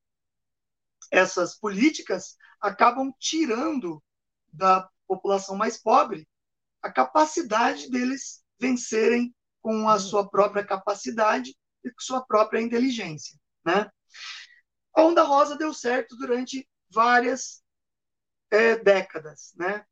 [1.10, 4.02] essas políticas acabam tirando
[4.52, 6.28] da população mais pobre
[6.82, 13.90] a capacidade deles vencerem com a sua própria capacidade e com sua própria inteligência, né?
[14.94, 17.62] A onda rosa deu certo durante várias
[18.50, 19.84] é, décadas, né?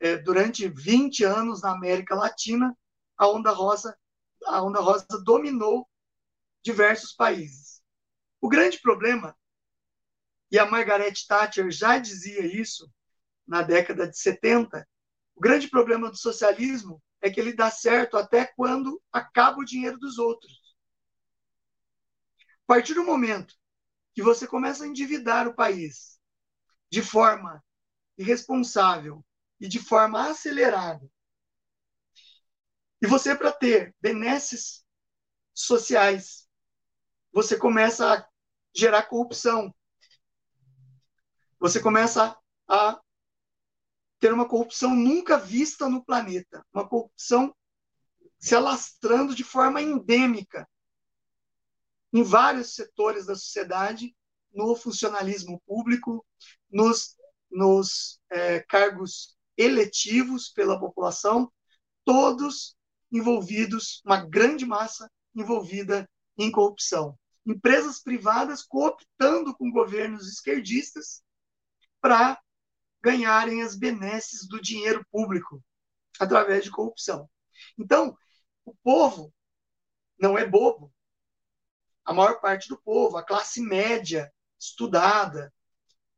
[0.00, 2.76] É, durante 20 anos na América Latina,
[3.16, 3.96] a onda rosa,
[4.46, 5.88] a onda rosa dominou
[6.62, 7.82] diversos países.
[8.40, 9.36] O grande problema,
[10.50, 12.90] e a Margaret Thatcher já dizia isso
[13.46, 14.86] na década de 70,
[15.34, 19.98] o grande problema do socialismo é que ele dá certo até quando acaba o dinheiro
[19.98, 20.74] dos outros.
[22.64, 23.54] A partir do momento
[24.18, 26.18] que você começa a endividar o país
[26.90, 27.64] de forma
[28.16, 29.24] irresponsável
[29.60, 31.08] e de forma acelerada,
[33.00, 34.84] e você, para ter benesses
[35.54, 36.48] sociais,
[37.32, 38.28] você começa a
[38.74, 39.72] gerar corrupção.
[41.60, 43.00] Você começa a
[44.18, 47.54] ter uma corrupção nunca vista no planeta, uma corrupção
[48.36, 50.68] se alastrando de forma endêmica
[52.12, 54.14] em vários setores da sociedade,
[54.52, 56.24] no funcionalismo público,
[56.70, 57.16] nos,
[57.50, 61.52] nos é, cargos eletivos pela população,
[62.04, 62.76] todos
[63.10, 67.18] envolvidos, uma grande massa envolvida em corrupção.
[67.44, 71.22] Empresas privadas cooptando com governos esquerdistas
[72.00, 72.40] para
[73.02, 75.62] ganharem as benesses do dinheiro público
[76.18, 77.28] através de corrupção.
[77.78, 78.16] Então,
[78.64, 79.32] o povo
[80.18, 80.92] não é bobo.
[82.08, 85.52] A maior parte do povo, a classe média estudada,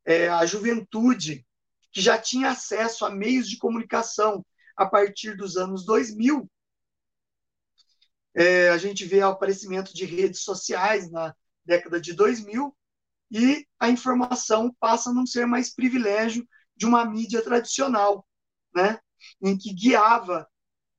[0.04, 1.44] é, a juventude,
[1.90, 6.48] que já tinha acesso a meios de comunicação a partir dos anos 2000,
[8.36, 12.72] é, a gente vê o aparecimento de redes sociais na década de 2000
[13.32, 18.24] e a informação passa a não ser mais privilégio de uma mídia tradicional,
[18.72, 19.00] né?
[19.42, 20.48] em que guiava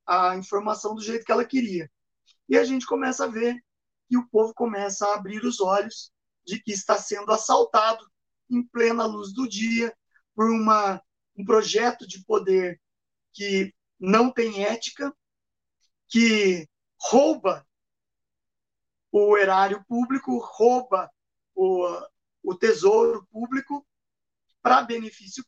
[0.06, 1.90] a informação do jeito que ela queria.
[2.46, 3.56] E a gente começa a ver
[4.12, 6.12] que o povo começa a abrir os olhos
[6.44, 8.06] de que está sendo assaltado
[8.50, 9.96] em plena luz do dia
[10.34, 11.02] por uma,
[11.34, 12.78] um projeto de poder
[13.32, 15.16] que não tem ética,
[16.08, 16.68] que
[17.00, 17.66] rouba
[19.10, 21.10] o erário público, rouba
[21.54, 21.88] o,
[22.42, 23.82] o tesouro público
[24.60, 25.42] para benefício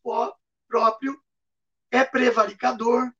[0.67, 1.23] próprio,
[1.91, 3.13] é prevaricador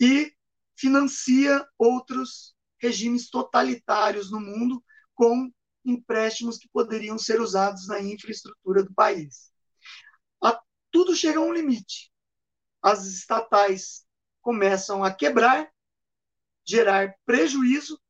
[0.00, 0.34] e
[0.74, 4.82] financia outros regimes totalitários no mundo
[5.14, 5.52] com
[5.84, 9.52] empréstimos que poderiam ser usados na infraestrutura do país.
[10.42, 12.10] A, tudo chega a um limite.
[12.82, 14.06] As estatais
[14.40, 15.70] começam a quebrar,
[16.64, 18.00] gerar prejuízo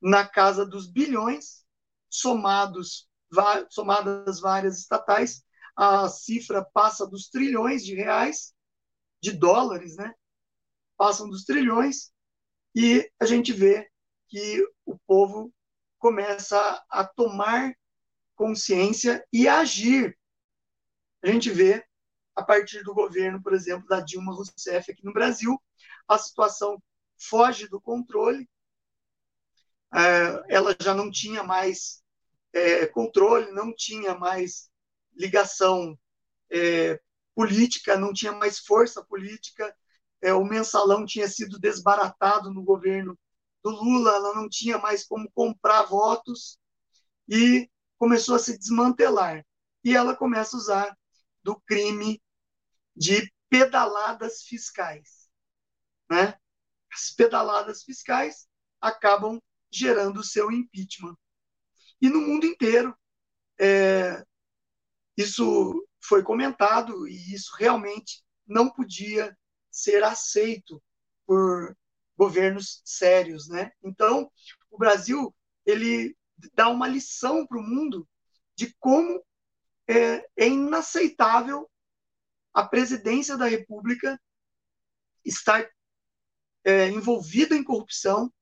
[0.00, 1.64] na casa dos bilhões,
[2.08, 3.08] somados
[3.68, 5.44] somadas várias estatais,
[5.76, 8.54] a cifra passa dos trilhões de reais,
[9.22, 10.14] de dólares, né?
[10.96, 12.10] Passam dos trilhões
[12.74, 13.88] e a gente vê
[14.28, 15.52] que o povo
[15.98, 17.74] começa a tomar
[18.34, 20.16] consciência e agir.
[21.22, 21.84] A gente vê,
[22.36, 25.60] a partir do governo, por exemplo, da Dilma Rousseff aqui no Brasil,
[26.06, 26.80] a situação
[27.16, 28.48] foge do controle,
[29.92, 32.02] é, ela já não tinha mais
[32.52, 34.70] é, controle, não tinha mais
[35.14, 35.98] ligação
[36.50, 37.00] é,
[37.34, 39.74] política, não tinha mais força política.
[40.20, 43.18] É, o mensalão tinha sido desbaratado no governo
[43.62, 46.58] do Lula, ela não tinha mais como comprar votos
[47.28, 49.44] e começou a se desmantelar.
[49.84, 50.98] E ela começa a usar
[51.42, 52.20] do crime
[52.96, 55.28] de pedaladas fiscais.
[56.10, 56.34] Né?
[56.92, 58.48] As pedaladas fiscais
[58.80, 59.40] acabam
[59.70, 61.16] gerando o seu impeachment.
[62.00, 62.96] E no mundo inteiro,
[63.60, 64.24] é,
[65.16, 69.36] isso foi comentado e isso realmente não podia
[69.78, 70.82] ser aceito
[71.26, 71.76] por
[72.16, 73.70] governos sérios, né?
[73.82, 74.30] Então,
[74.70, 76.16] o Brasil ele
[76.54, 78.08] dá uma lição para o mundo
[78.54, 79.24] de como
[79.86, 81.70] é, é inaceitável
[82.52, 84.20] a presidência da República
[85.24, 85.68] estar
[86.64, 88.32] é, envolvida em corrupção,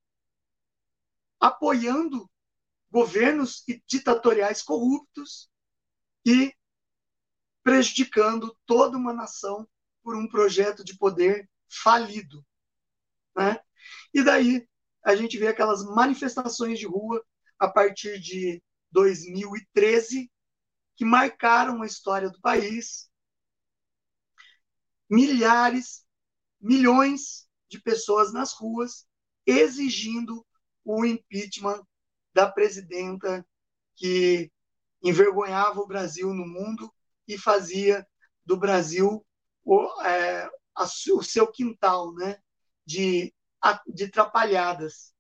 [1.39, 2.31] apoiando
[2.91, 5.51] governos ditatoriais corruptos
[6.25, 6.55] e
[7.63, 9.69] prejudicando toda uma nação
[10.07, 12.47] por um projeto de poder falido.
[13.35, 13.59] Né?
[14.15, 14.65] E daí
[15.03, 17.21] a gente vê aquelas manifestações de rua
[17.59, 20.31] a partir de 2013
[20.95, 23.11] que marcaram a história do país.
[25.11, 26.07] Milhares,
[26.61, 29.09] milhões de pessoas nas ruas
[29.45, 30.47] exigindo
[30.85, 31.83] o impeachment
[32.33, 33.45] da presidenta
[33.97, 34.53] que
[35.03, 36.95] envergonhava o Brasil no mundo
[37.27, 38.07] e fazia
[38.45, 39.26] do Brasil
[39.67, 42.39] o, é, a, o seu quintal né,
[42.87, 43.35] de,
[43.89, 45.13] de trapalhadas,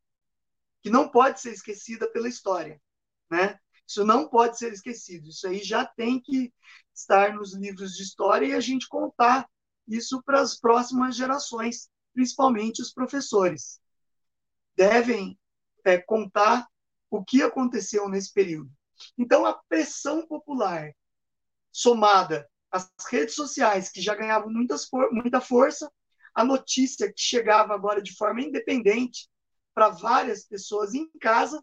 [0.81, 2.81] que não pode ser esquecida pela história.
[3.29, 3.59] Né?
[3.87, 5.29] Isso não pode ser esquecido.
[5.29, 6.55] Isso aí já tem que
[6.95, 9.51] estar nos livros de história e a gente contar
[9.89, 13.81] isso para as próximas gerações, principalmente os professores.
[14.77, 15.37] Devem
[15.85, 16.69] é, contar
[17.11, 18.71] o que aconteceu nesse período.
[19.19, 20.93] Então, a pressão popular,
[21.71, 25.91] somada às redes sociais, que já ganhavam muitas, muita força,
[26.35, 29.29] a notícia que chegava agora de forma independente
[29.75, 31.63] para várias pessoas em casa,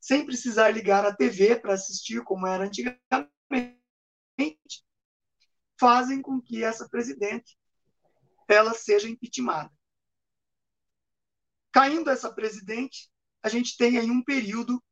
[0.00, 3.30] sem precisar ligar a TV para assistir, como era antigamente,
[5.78, 7.56] fazem com que essa presidente
[8.48, 9.70] ela seja impeachmentada.
[11.72, 13.10] Caindo essa presidente,
[13.42, 14.82] a gente tem aí um período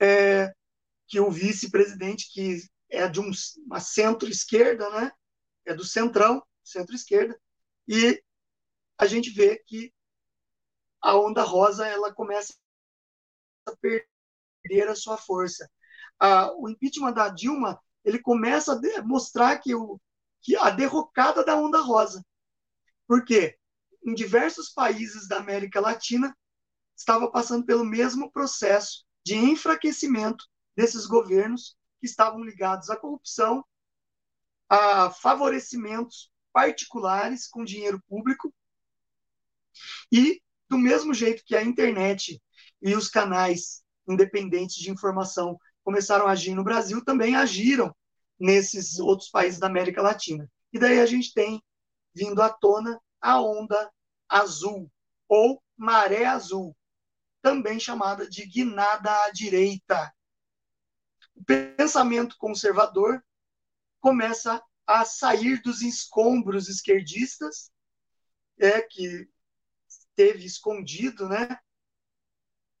[0.00, 0.52] é,
[1.06, 2.60] que o vice-presidente, que
[2.90, 3.30] é de um,
[3.66, 5.12] uma centro-esquerda, né?
[5.66, 7.38] é do centrão, centro-esquerda,
[7.88, 8.22] e
[8.96, 9.92] a gente vê que
[11.02, 12.54] a onda rosa ela começa
[13.66, 15.68] a perder a sua força.
[16.18, 20.00] Ah, o impeachment da Dilma ele começa a mostrar que, o,
[20.40, 22.24] que a derrocada da onda rosa.
[23.06, 23.58] Por quê?
[24.04, 26.36] Em diversos países da América Latina
[26.96, 30.44] estava passando pelo mesmo processo de enfraquecimento
[30.76, 31.76] desses governos
[32.06, 33.64] estavam ligados à corrupção,
[34.68, 38.52] a favorecimentos particulares com dinheiro público
[40.10, 42.40] e do mesmo jeito que a internet
[42.82, 47.94] e os canais independentes de informação começaram a agir no Brasil, também agiram
[48.38, 50.50] nesses outros países da América Latina.
[50.72, 51.62] E daí a gente tem
[52.14, 53.90] vindo à tona a onda
[54.28, 54.90] azul,
[55.28, 56.76] ou maré azul,
[57.42, 60.12] também chamada de guinada à direita.
[61.36, 63.22] O pensamento conservador
[64.00, 67.70] começa a sair dos escombros esquerdistas,
[68.58, 69.28] é que
[70.14, 71.58] teve escondido, né,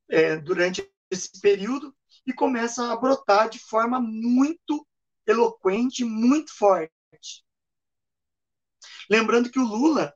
[0.08, 1.94] é, durante esse período
[2.26, 4.86] e começa a brotar de forma muito
[5.26, 7.44] eloquente, muito forte.
[9.10, 10.14] Lembrando que o Lula,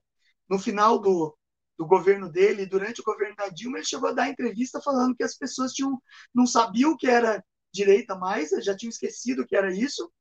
[0.48, 1.36] no final do,
[1.78, 5.22] do governo dele, durante o governo da Dilma, ele chegou a dar entrevista falando que
[5.22, 6.00] as pessoas tinham,
[6.34, 10.12] não sabiam o que era direita mais, já tinham esquecido que era isso,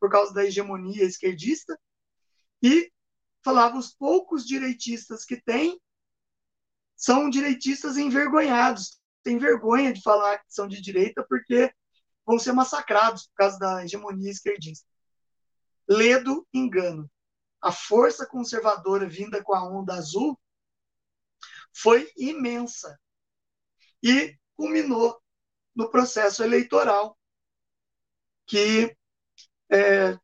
[0.00, 1.78] por causa da hegemonia esquerdista,
[2.62, 2.90] e
[3.44, 5.80] falava os poucos direitistas que tem
[6.96, 11.72] são direitistas envergonhados, têm vergonha de falar que são de direita porque
[12.24, 14.88] vão ser massacrados por causa da hegemonia esquerdista.
[15.88, 17.10] Ledo engano.
[17.60, 20.38] A força conservadora vinda com a onda azul
[21.72, 22.98] foi imensa
[24.02, 25.20] e culminou
[25.76, 27.16] no processo eleitoral
[28.46, 28.96] que
[29.70, 30.18] é,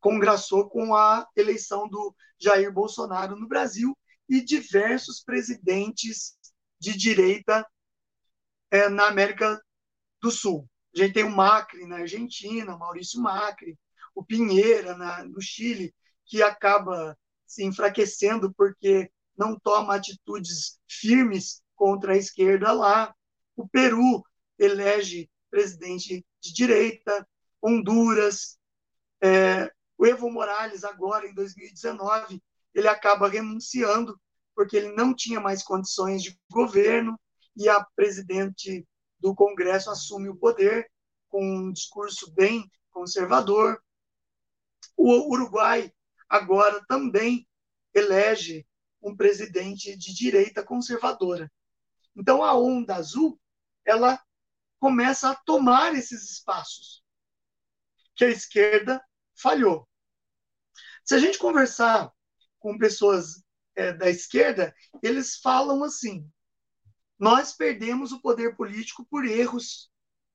[0.00, 3.96] congraçou com a eleição do Jair Bolsonaro no Brasil
[4.28, 6.36] e diversos presidentes
[6.78, 7.66] de direita
[8.70, 9.60] é, na América
[10.20, 10.68] do Sul.
[10.94, 13.78] A gente tem o Macri na Argentina, Maurício Macri,
[14.14, 15.94] o Pinheira na, no Chile,
[16.24, 17.16] que acaba
[17.46, 23.14] se enfraquecendo porque não toma atitudes firmes contra a esquerda lá.
[23.56, 24.22] O Peru
[24.58, 27.26] elege presidente de direita,
[27.62, 28.58] Honduras,
[29.22, 32.42] é, o Evo Morales agora em 2019
[32.74, 34.20] ele acaba renunciando
[34.54, 37.18] porque ele não tinha mais condições de governo
[37.56, 38.86] e a presidente
[39.18, 40.90] do Congresso assume o poder
[41.28, 43.82] com um discurso bem conservador.
[44.96, 45.92] O Uruguai
[46.28, 47.48] agora também
[47.94, 48.66] elege
[49.02, 51.50] um presidente de direita conservadora.
[52.14, 53.38] Então a onda azul,
[53.86, 54.20] ela
[54.78, 57.02] começa a tomar esses espaços
[58.14, 59.02] que a esquerda
[59.34, 59.88] falhou.
[61.04, 62.10] Se a gente conversar
[62.58, 63.44] com pessoas
[63.76, 66.28] é, da esquerda, eles falam assim:
[67.18, 69.90] nós perdemos o poder político por erros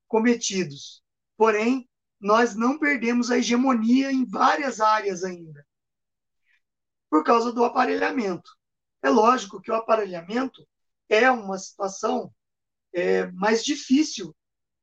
[0.08, 1.04] cometidos,
[1.38, 1.88] porém,
[2.20, 5.66] nós não perdemos a hegemonia em várias áreas ainda,
[7.10, 8.52] por causa do aparelhamento.
[9.02, 10.66] É lógico que o aparelhamento
[11.10, 12.32] é uma situação
[12.94, 14.36] é, mais difícil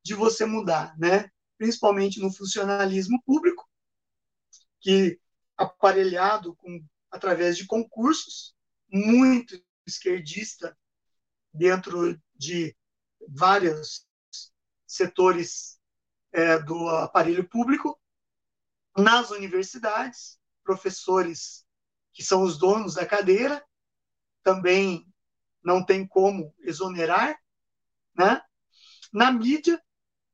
[0.03, 1.29] de você mudar, né?
[1.57, 3.67] principalmente no funcionalismo público,
[4.79, 5.19] que
[5.57, 6.81] aparelhado com
[7.11, 8.55] através de concursos,
[8.87, 10.77] muito esquerdista
[11.53, 12.75] dentro de
[13.27, 14.05] vários
[14.85, 15.79] setores
[16.31, 17.99] é, do aparelho público,
[18.97, 21.65] nas universidades, professores
[22.13, 23.63] que são os donos da cadeira,
[24.43, 25.05] também
[25.63, 27.39] não tem como exonerar,
[28.19, 28.41] né?
[29.13, 29.81] Na mídia,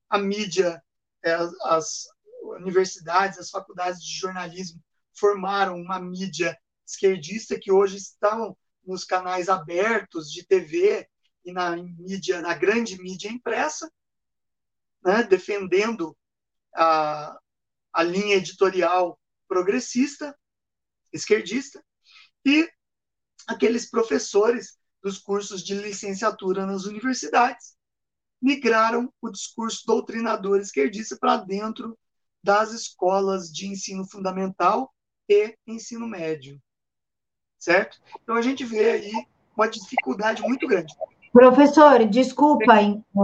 [0.10, 0.84] a mídia,
[1.24, 1.34] é,
[1.66, 2.06] as
[2.58, 4.84] universidades, as faculdades de jornalismo
[5.14, 11.08] formaram uma mídia esquerdista que hoje estão nos canais abertos de TV
[11.46, 13.92] e na mídia, na grande mídia impressa,
[15.04, 16.18] né, defendendo
[16.76, 17.38] a,
[17.94, 20.36] a linha editorial progressista,
[21.14, 21.84] esquerdista,
[22.44, 22.68] e
[23.48, 27.78] aqueles professores dos cursos de licenciatura nas universidades
[28.42, 31.96] migraram o discurso doutrinador esquerdista para dentro
[32.44, 34.92] das escolas de ensino fundamental
[35.30, 36.60] e ensino médio.
[37.60, 38.00] Certo?
[38.24, 39.12] Então a gente vê aí
[39.56, 40.92] uma dificuldade muito grande.
[41.32, 42.74] Professor, desculpa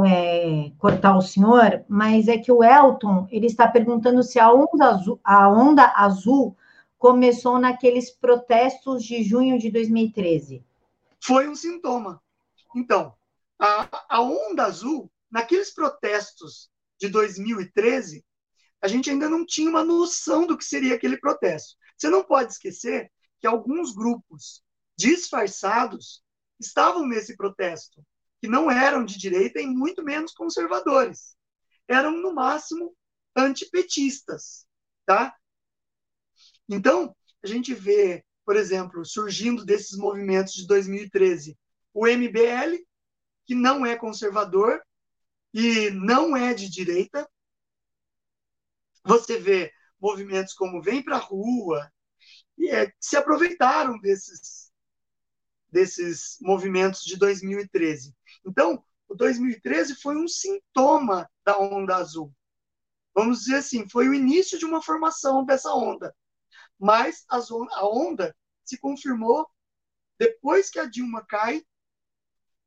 [0.06, 4.86] é, cortar o senhor, mas é que o Elton ele está perguntando se a onda
[4.86, 6.56] azul, a onda azul
[7.00, 10.64] começou naqueles protestos de junho de 2013.
[11.24, 12.22] Foi um sintoma.
[12.76, 13.16] Então,
[13.60, 16.70] a, a onda azul, naqueles protestos
[17.00, 18.26] de 2013,
[18.82, 21.76] a gente ainda não tinha uma noção do que seria aquele protesto.
[21.98, 24.64] Você não pode esquecer que alguns grupos
[24.98, 26.24] disfarçados
[26.60, 28.04] estavam nesse protesto,
[28.40, 31.36] que não eram de direita e muito menos conservadores.
[31.88, 32.96] Eram, no máximo,
[33.36, 34.66] antipetistas.
[35.06, 35.36] Tá?
[36.68, 41.58] Então, a gente vê, por exemplo, surgindo desses movimentos de 2013,
[41.94, 42.78] o MBL,
[43.46, 44.82] que não é conservador
[45.54, 47.28] e não é de direita.
[49.04, 51.92] Você vê movimentos como Vem para a Rua,
[52.58, 54.72] e é, se aproveitaram desses
[55.72, 58.14] desses movimentos de 2013.
[58.46, 62.34] Então, o 2013 foi um sintoma da onda azul.
[63.16, 66.14] Vamos dizer assim, foi o início de uma formação dessa onda.
[66.82, 69.48] Mas a onda se confirmou
[70.18, 71.64] depois que a Dilma cai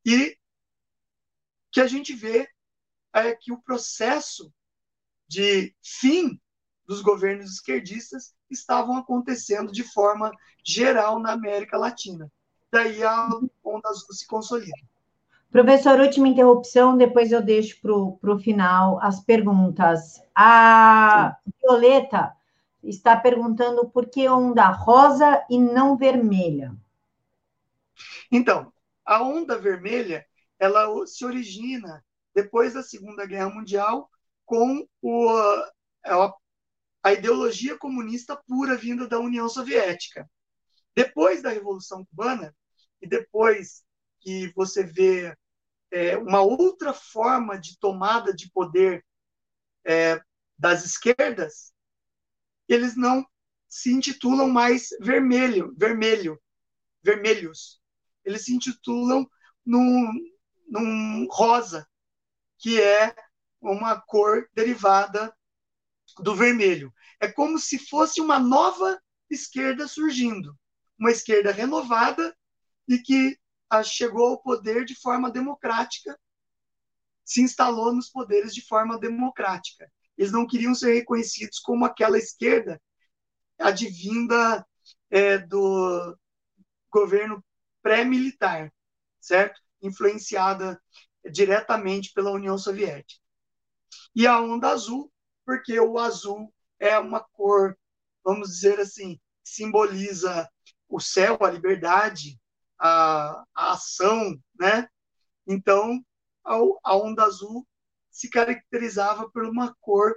[0.07, 0.39] e
[1.73, 2.49] que a gente vê
[3.13, 4.53] é que o processo
[5.29, 6.41] de fim
[6.87, 10.31] dos governos esquerdistas estavam acontecendo de forma
[10.65, 12.31] geral na América Latina
[12.75, 13.29] daí a
[13.65, 14.73] onda azul se consolida.
[15.51, 20.21] Professor, última interrupção, depois eu deixo para o final as perguntas.
[20.35, 21.37] A.
[21.63, 22.35] Violeta
[22.85, 26.75] está perguntando por que onda rosa e não vermelha.
[28.31, 28.73] Então,
[29.05, 30.27] a onda vermelha,
[30.59, 32.05] ela se origina
[32.35, 34.11] depois da Segunda Guerra Mundial
[34.45, 35.29] com o,
[36.05, 36.35] a,
[37.03, 40.29] a ideologia comunista pura vinda da União Soviética.
[40.95, 42.55] Depois da Revolução Cubana,
[43.01, 43.85] e depois
[44.21, 45.37] que você vê
[45.91, 49.05] é, uma outra forma de tomada de poder
[49.85, 50.21] é,
[50.59, 51.74] das esquerdas,
[52.69, 53.27] eles não
[53.69, 56.41] se intitulam mais vermelho, vermelho,
[57.03, 57.81] vermelhos.
[58.25, 59.29] Eles se intitulam
[59.65, 60.13] num,
[60.69, 61.87] num rosa,
[62.59, 63.15] que é
[63.61, 65.35] uma cor derivada
[66.19, 66.93] do vermelho.
[67.21, 70.57] É como se fosse uma nova esquerda surgindo,
[70.99, 72.37] uma esquerda renovada
[72.87, 73.39] e que
[73.83, 76.19] chegou ao poder de forma democrática,
[77.25, 79.91] se instalou nos poderes de forma democrática.
[80.17, 82.81] Eles não queriam ser reconhecidos como aquela esquerda
[83.59, 84.67] advinda
[85.11, 86.17] é, do
[86.91, 87.45] governo
[87.83, 88.73] pré-militar,
[89.21, 89.61] certo?
[89.83, 90.81] Influenciada
[91.31, 93.21] diretamente pela União Soviética.
[94.15, 95.13] E a onda azul,
[95.45, 97.77] porque o azul é uma cor,
[98.23, 100.49] vamos dizer assim, simboliza
[100.89, 102.39] o céu, a liberdade,
[102.79, 104.89] a, a ação, né?
[105.47, 106.05] Então,
[106.45, 106.55] a,
[106.85, 107.67] a, onda azul
[108.15, 110.15] se caracterizava por uma cor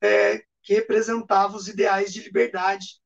[0.00, 3.00] é, que representava os ideais de liberdade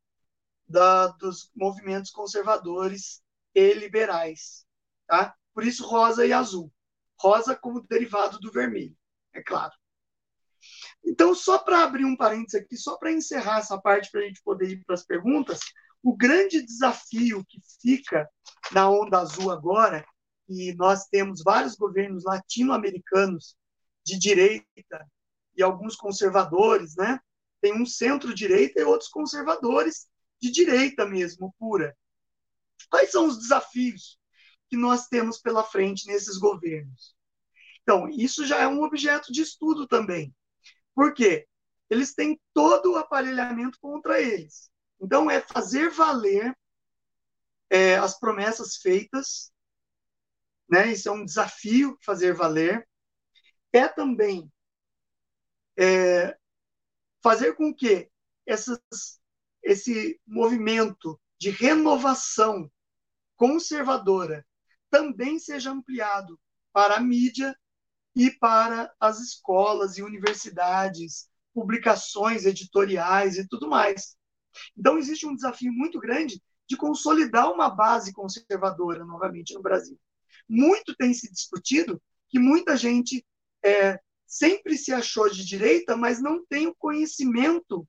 [0.68, 3.22] da, dos movimentos conservadores
[3.54, 4.66] e liberais,
[5.06, 5.34] tá?
[5.54, 6.70] Por isso rosa e azul.
[7.18, 8.94] Rosa como derivado do vermelho,
[9.32, 9.72] é claro.
[11.02, 14.42] Então, só para abrir um parênteses aqui, só para encerrar essa parte, para a gente
[14.42, 15.60] poder ir para as perguntas,
[16.02, 18.28] o grande desafio que fica
[18.70, 20.04] na onda azul agora,
[20.46, 23.56] e nós temos vários governos latino-americanos
[24.08, 25.06] de direita
[25.56, 27.20] e alguns conservadores, né?
[27.60, 30.08] Tem um centro-direita e outros conservadores
[30.40, 31.96] de direita mesmo, pura.
[32.88, 34.18] Quais são os desafios
[34.70, 37.14] que nós temos pela frente nesses governos?
[37.82, 40.34] Então, isso já é um objeto de estudo também.
[40.94, 41.46] Por quê?
[41.90, 44.70] Eles têm todo o aparelhamento contra eles.
[45.00, 46.56] Então, é fazer valer
[47.70, 49.52] é, as promessas feitas,
[50.68, 50.92] né?
[50.92, 52.86] Isso é um desafio fazer valer.
[53.72, 54.50] É também
[55.78, 56.36] é,
[57.22, 58.10] fazer com que
[58.46, 58.80] essas,
[59.62, 62.70] esse movimento de renovação
[63.36, 64.44] conservadora
[64.90, 66.38] também seja ampliado
[66.72, 67.56] para a mídia
[68.16, 74.16] e para as escolas e universidades, publicações editoriais e tudo mais.
[74.76, 79.98] Então, existe um desafio muito grande de consolidar uma base conservadora novamente no Brasil.
[80.48, 83.24] Muito tem se discutido que muita gente
[83.64, 87.86] é, sempre se achou de direita, mas não tem o conhecimento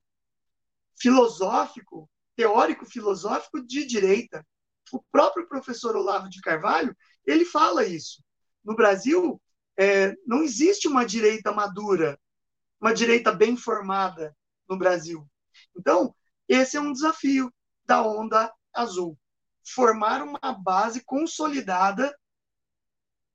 [0.98, 4.46] filosófico, teórico-filosófico de direita.
[4.92, 8.22] O próprio professor Olavo de Carvalho, ele fala isso.
[8.64, 9.40] No Brasil,
[9.78, 12.18] é, não existe uma direita madura,
[12.80, 14.36] uma direita bem formada
[14.68, 15.26] no Brasil.
[15.76, 16.14] Então,
[16.48, 17.52] esse é um desafio
[17.84, 19.18] da onda azul.
[19.64, 22.14] Formar uma base consolidada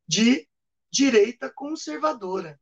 [0.07, 0.47] de
[0.95, 2.59] direita conservadora.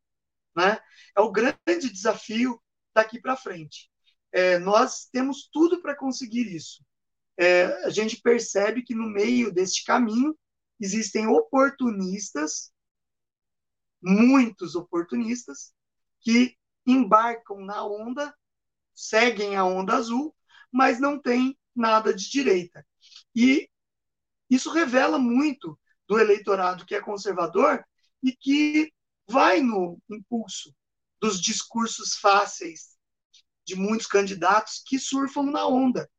[0.56, 0.80] Né?
[1.16, 2.60] É o grande desafio
[2.94, 3.90] daqui para frente.
[4.32, 6.84] É, nós temos tudo para conseguir isso.
[7.38, 10.38] É, a gente percebe que no meio deste caminho
[10.80, 12.72] existem oportunistas,
[14.02, 15.74] muitos oportunistas,
[16.22, 18.34] que embarcam na onda,
[18.94, 20.36] seguem a onda azul,
[20.72, 22.86] mas não têm nada de direita.
[23.36, 23.70] E
[24.50, 27.84] isso revela muito do eleitorado que é conservador
[28.24, 28.92] e que
[29.28, 30.74] vai no impulso
[31.20, 32.98] dos discursos fáceis
[33.66, 36.10] de muitos candidatos que surfam na onda.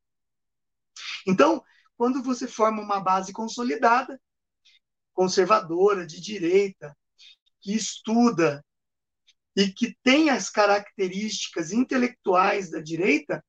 [1.27, 1.63] Então,
[1.97, 4.21] quando você forma uma base consolidada,
[5.13, 6.97] conservadora, de direita,
[7.61, 8.65] que estuda
[9.57, 13.45] e que tem as características intelectuais da direita,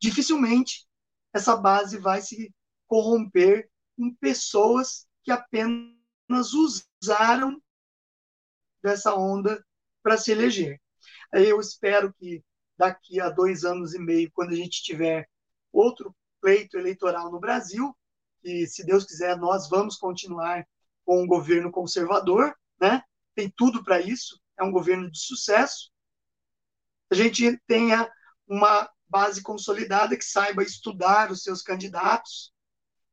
[0.00, 0.86] dificilmente
[1.32, 2.54] essa base vai se
[2.86, 6.03] corromper com pessoas que apenas
[6.54, 7.60] usaram
[8.82, 9.64] dessa onda
[10.02, 10.80] para se eleger.
[11.32, 12.44] Eu espero que
[12.76, 15.28] daqui a dois anos e meio, quando a gente tiver
[15.72, 17.96] outro pleito eleitoral no Brasil,
[18.42, 20.66] e se Deus quiser, nós vamos continuar
[21.04, 23.02] com um governo conservador, né?
[23.34, 25.90] Tem tudo para isso, é um governo de sucesso.
[27.10, 28.10] A gente tenha
[28.46, 32.52] uma base consolidada que saiba estudar os seus candidatos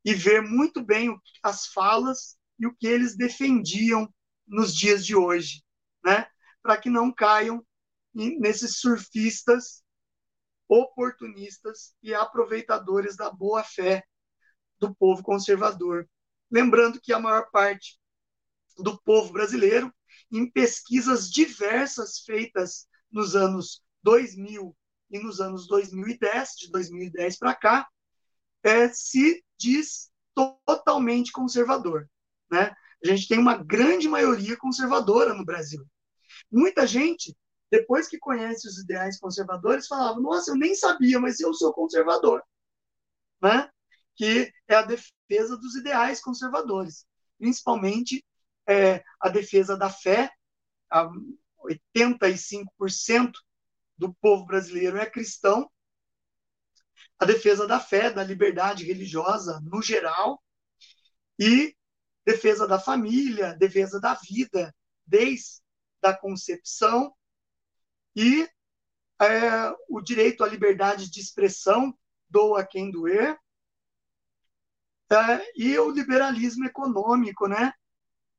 [0.04, 4.08] e ver muito bem as falas e o que eles defendiam
[4.46, 5.64] nos dias de hoje,
[6.04, 6.28] né?
[6.62, 7.66] Para que não caiam
[8.14, 9.82] nesses surfistas
[10.68, 14.04] oportunistas e aproveitadores da boa fé
[14.78, 16.08] do povo conservador.
[16.48, 17.98] Lembrando que a maior parte
[18.78, 19.92] do povo brasileiro,
[20.30, 24.76] em pesquisas diversas feitas nos anos 2000
[25.10, 27.88] e nos anos 2010, de 2010 para cá,
[28.62, 30.12] é, se diz
[30.64, 32.08] totalmente conservador.
[32.52, 32.70] Né?
[33.02, 35.82] A gente tem uma grande maioria conservadora no Brasil.
[36.50, 37.34] Muita gente,
[37.70, 42.42] depois que conhece os ideais conservadores, falava: Nossa, eu nem sabia, mas eu sou conservador.
[43.40, 43.70] Né?
[44.14, 47.06] Que é a defesa dos ideais conservadores,
[47.38, 48.22] principalmente
[48.68, 50.30] é, a defesa da fé.
[50.90, 51.10] A
[51.90, 53.32] 85%
[53.96, 55.70] do povo brasileiro é cristão.
[57.18, 60.42] A defesa da fé, da liberdade religiosa no geral.
[61.38, 61.74] E
[62.24, 64.74] defesa da família, defesa da vida,
[65.06, 65.60] desde
[66.02, 67.14] a concepção,
[68.14, 68.48] e
[69.20, 71.96] é, o direito à liberdade de expressão,
[72.28, 73.38] doa quem doer,
[75.10, 77.72] é, e o liberalismo econômico, né,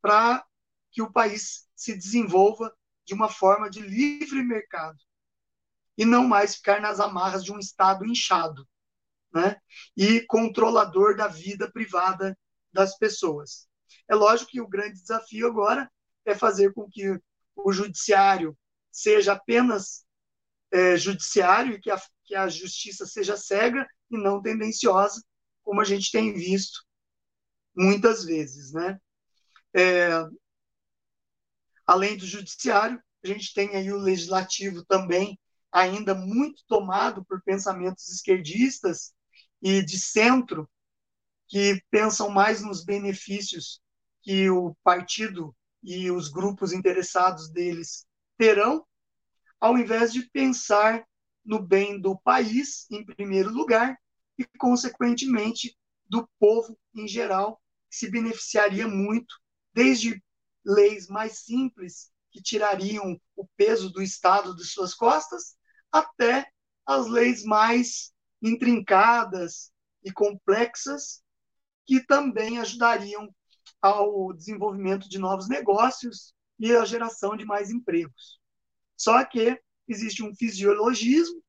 [0.01, 0.43] para
[0.91, 2.75] que o país se desenvolva
[3.05, 4.97] de uma forma de livre mercado
[5.97, 8.67] e não mais ficar nas amarras de um Estado inchado,
[9.34, 9.59] né,
[9.95, 12.38] e controlador da vida privada
[12.71, 13.67] das pessoas.
[14.10, 15.91] É lógico que o grande desafio agora
[16.26, 17.20] é fazer com que
[17.56, 18.58] o judiciário
[18.91, 20.06] seja apenas
[20.72, 25.24] é, judiciário e que a, que a justiça seja cega e não tendenciosa,
[25.64, 26.84] como a gente tem visto
[27.76, 29.00] muitas vezes, né?
[29.76, 30.10] É,
[31.86, 35.39] além do judiciário, a gente tem aí o legislativo também
[35.72, 39.14] ainda muito tomado por pensamentos esquerdistas
[39.62, 40.70] e de centro
[41.48, 43.82] que pensam mais nos benefícios
[44.24, 48.07] que o partido e os grupos interessados deles
[48.38, 48.86] terão
[49.63, 51.07] ao invés de pensar
[51.45, 53.97] no bem do país, em primeiro lugar,
[54.38, 59.34] e, consequentemente, do povo em geral, que se beneficiaria muito,
[59.74, 60.21] desde
[60.65, 65.55] leis mais simples, que tirariam o peso do Estado de suas costas,
[65.89, 66.45] até
[66.86, 68.11] as leis mais
[68.41, 69.71] intrincadas
[70.03, 71.24] e complexas,
[71.86, 73.34] que também ajudariam
[73.84, 78.39] ao desenvolvimento de novos negócios e a geração de mais empregos.
[78.95, 81.43] Só que existe um fisiologismo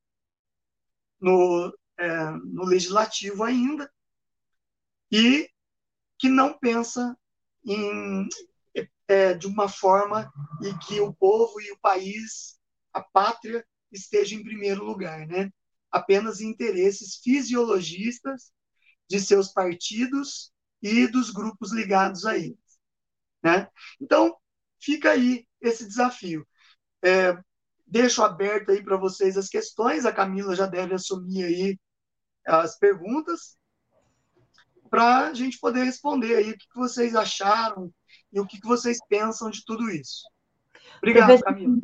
[1.17, 3.89] no, é, no legislativo ainda
[5.09, 5.49] e
[6.19, 7.17] que não pensa
[7.65, 8.27] em,
[9.07, 10.29] é, de uma forma
[10.61, 12.59] em que o povo e o país,
[12.91, 15.53] a pátria, esteja em primeiro lugar, né?
[15.89, 18.51] Apenas interesses fisiologistas
[19.07, 20.51] de seus partidos
[20.81, 22.57] e dos grupos ligados a eles,
[23.43, 23.67] né?
[23.99, 24.35] Então,
[24.79, 26.45] fica aí esse desafio.
[27.03, 27.37] É,
[27.85, 31.79] deixo aberto aí para vocês as questões, a Camila já deve assumir aí
[32.45, 33.57] as perguntas,
[34.89, 37.91] para a gente poder responder aí o que, vocês acharam
[38.31, 40.23] e o que, vocês pensam de tudo isso.
[40.97, 41.77] Obrigado, professor, Camila.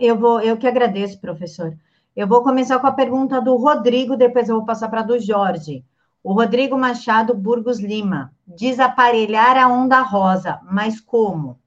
[0.00, 1.76] Eu, vou, eu que agradeço, professor.
[2.14, 5.18] Eu vou começar com a pergunta do Rodrigo, depois eu vou passar para a do
[5.18, 5.84] Jorge.
[6.28, 8.36] O Rodrigo Machado Burgos Lima.
[8.46, 11.58] Desaparelhar a onda rosa, mas como?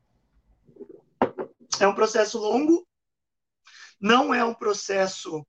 [1.80, 2.88] É um processo longo,
[4.00, 5.44] não é um processo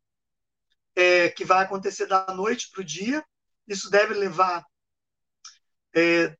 [0.96, 3.22] é, que vai acontecer da noite para o dia.
[3.68, 4.64] Isso deve levar
[5.94, 6.34] é,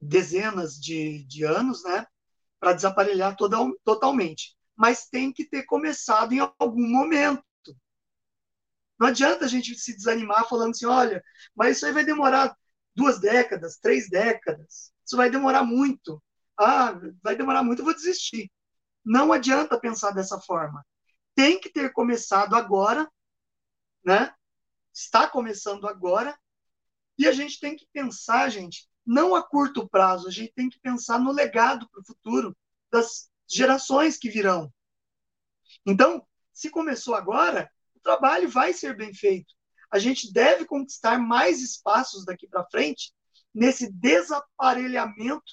[0.00, 2.04] dezenas de, de anos, né,
[2.58, 4.56] para desaparelhar toda, totalmente.
[4.74, 7.45] Mas tem que ter começado em algum momento.
[8.98, 11.22] Não adianta a gente se desanimar falando assim, olha,
[11.54, 12.56] mas isso aí vai demorar
[12.94, 14.92] duas décadas, três décadas.
[15.04, 16.22] Isso vai demorar muito.
[16.58, 18.50] Ah, vai demorar muito, eu vou desistir.
[19.04, 20.84] Não adianta pensar dessa forma.
[21.34, 23.10] Tem que ter começado agora,
[24.04, 24.34] né?
[24.92, 26.36] Está começando agora
[27.18, 30.80] e a gente tem que pensar, gente, não a curto prazo, a gente tem que
[30.80, 32.56] pensar no legado para o futuro
[32.90, 34.72] das gerações que virão.
[35.84, 37.70] Então, se começou agora,
[38.06, 39.52] trabalho vai ser bem feito.
[39.90, 43.12] A gente deve conquistar mais espaços daqui para frente
[43.52, 45.52] nesse desaparelhamento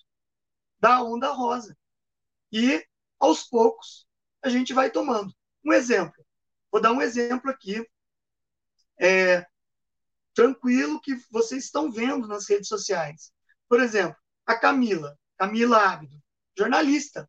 [0.80, 1.76] da onda rosa.
[2.51, 2.86] E,
[3.20, 4.08] aos poucos,
[4.43, 5.34] a gente vai tomando.
[5.66, 6.24] Um exemplo.
[6.72, 7.84] Vou dar um exemplo aqui.
[8.99, 9.43] É,
[10.36, 13.34] tranquilo que vocês estão vendo nas redes sociais.
[13.68, 16.22] Por exemplo, a Camila, Camila Ábido,
[16.56, 17.28] jornalista.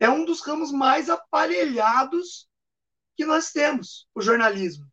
[0.00, 2.49] É um dos ramos mais aparelhados
[3.16, 4.86] que nós temos, o jornalismo.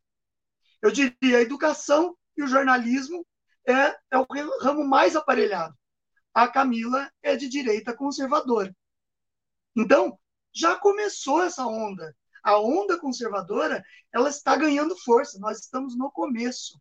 [0.81, 3.25] Eu diria a educação e o jornalismo
[3.67, 4.25] é, é o
[4.61, 5.75] ramo mais aparelhado.
[6.33, 8.75] A Camila é de direita conservadora.
[9.75, 10.19] Então,
[10.53, 12.15] já começou essa onda.
[12.43, 15.39] A onda conservadora, ela está ganhando força.
[15.39, 16.79] Nós estamos no começo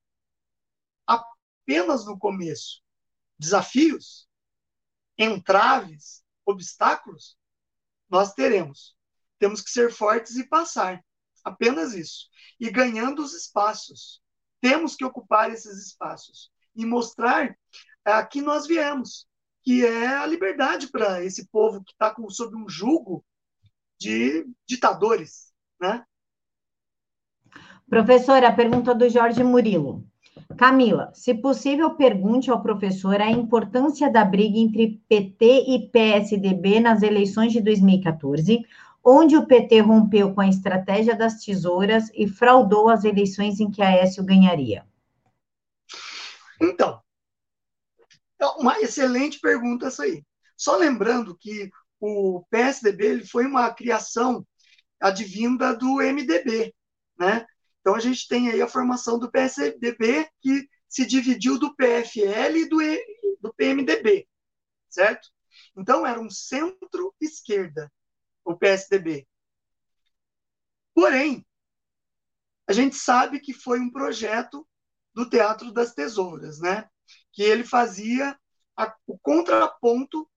[1.67, 2.81] apenas no começo.
[3.39, 4.29] Desafios,
[5.19, 7.37] entraves, obstáculos,
[8.09, 8.97] nós teremos.
[9.39, 11.05] Temos que ser fortes e passar.
[11.47, 12.29] Apenas isso.
[12.59, 14.21] E ganhando os espaços.
[14.61, 17.57] Temos que ocupar esses espaços e mostrar
[18.05, 19.29] a que nós viemos,
[19.63, 23.25] que é a liberdade para esse povo que está sob um jugo
[23.97, 26.05] de ditadores, né?
[27.89, 30.05] Professora, a pergunta do Jorge Murilo.
[30.59, 37.03] Camila, se possível, pergunte ao professor a importância da briga entre PT e PSDB nas
[37.03, 38.65] eleições de 2014,
[39.09, 43.81] onde o PT rompeu com a estratégia das tesouras e fraudou as eleições em que
[43.81, 44.85] a Aécio ganharia.
[46.61, 47.01] Então,
[48.41, 50.25] é uma excelente pergunta essa aí.
[50.57, 54.45] Só lembrando que o PSDB ele foi uma criação
[55.01, 56.75] advinda do MDB,
[57.17, 57.47] né?
[57.81, 62.69] Então, a gente tem aí a formação do PSDB, que se dividiu do PFL e
[62.69, 62.79] do,
[63.41, 64.27] do PMDB,
[64.89, 65.29] certo?
[65.77, 67.89] Então, era um centro-esquerda,
[68.47, 69.27] o PSDB.
[70.95, 71.45] Porém,
[72.67, 74.67] a gente sabe que foi um projeto
[75.13, 76.89] do Teatro das Tesouras, né?
[77.33, 78.39] Que ele fazia
[78.77, 80.31] a, o contraponto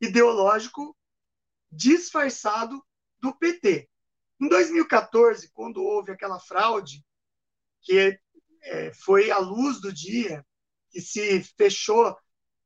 [0.00, 0.96] ideológico
[1.70, 2.84] disfarçado
[3.18, 3.88] do PT.
[4.40, 7.04] Em 2014, quando houve aquela fraude,
[7.80, 8.18] que
[8.62, 10.44] é, foi à luz do dia,
[10.90, 12.16] que se fechou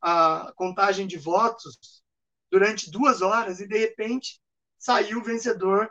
[0.03, 2.03] a contagem de votos
[2.51, 4.41] durante duas horas e, de repente,
[4.79, 5.91] saiu vencedor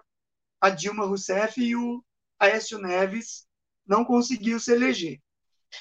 [0.60, 2.04] a Dilma Rousseff e o
[2.40, 3.48] Aécio Neves
[3.86, 5.22] não conseguiu se eleger.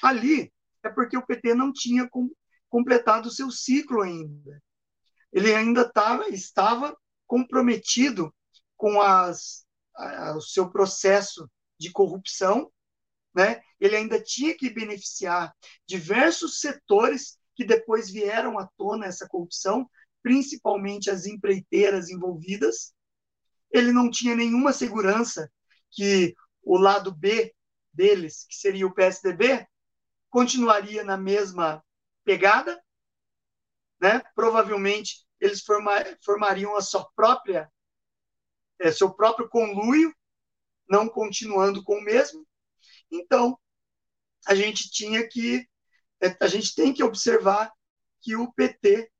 [0.01, 0.53] Ali
[0.83, 2.29] é porque o PT não tinha com,
[2.69, 4.61] completado o seu ciclo ainda.
[5.31, 6.95] Ele ainda tava, estava
[7.27, 8.33] comprometido
[8.77, 9.65] com as
[10.35, 11.49] o seu processo
[11.79, 12.71] de corrupção,
[13.33, 13.61] né?
[13.79, 15.53] ele ainda tinha que beneficiar
[15.87, 19.89] diversos setores que depois vieram à tona essa corrupção,
[20.21, 22.93] principalmente as empreiteiras envolvidas.
[23.75, 25.51] Ele não tinha nenhuma segurança
[25.91, 27.53] que o lado B
[27.91, 29.67] deles, que seria o PSDB,
[30.29, 31.83] continuaria na mesma
[32.23, 32.81] pegada,
[33.99, 34.21] né?
[34.33, 35.61] Provavelmente eles
[36.23, 37.69] formariam a sua própria,
[38.79, 40.15] é, seu próprio conluio,
[40.89, 42.47] não continuando com o mesmo.
[43.11, 43.59] Então,
[44.47, 45.67] a gente tinha que,
[46.21, 47.73] é, a gente tem que observar
[48.21, 49.11] que o PT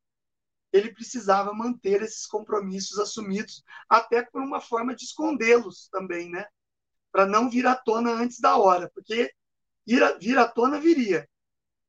[0.76, 6.46] ele precisava manter esses compromissos assumidos, até por uma forma de escondê-los também, né?
[7.14, 9.32] Para não vir à tona antes da hora, porque
[9.88, 11.30] vir, à tona viria,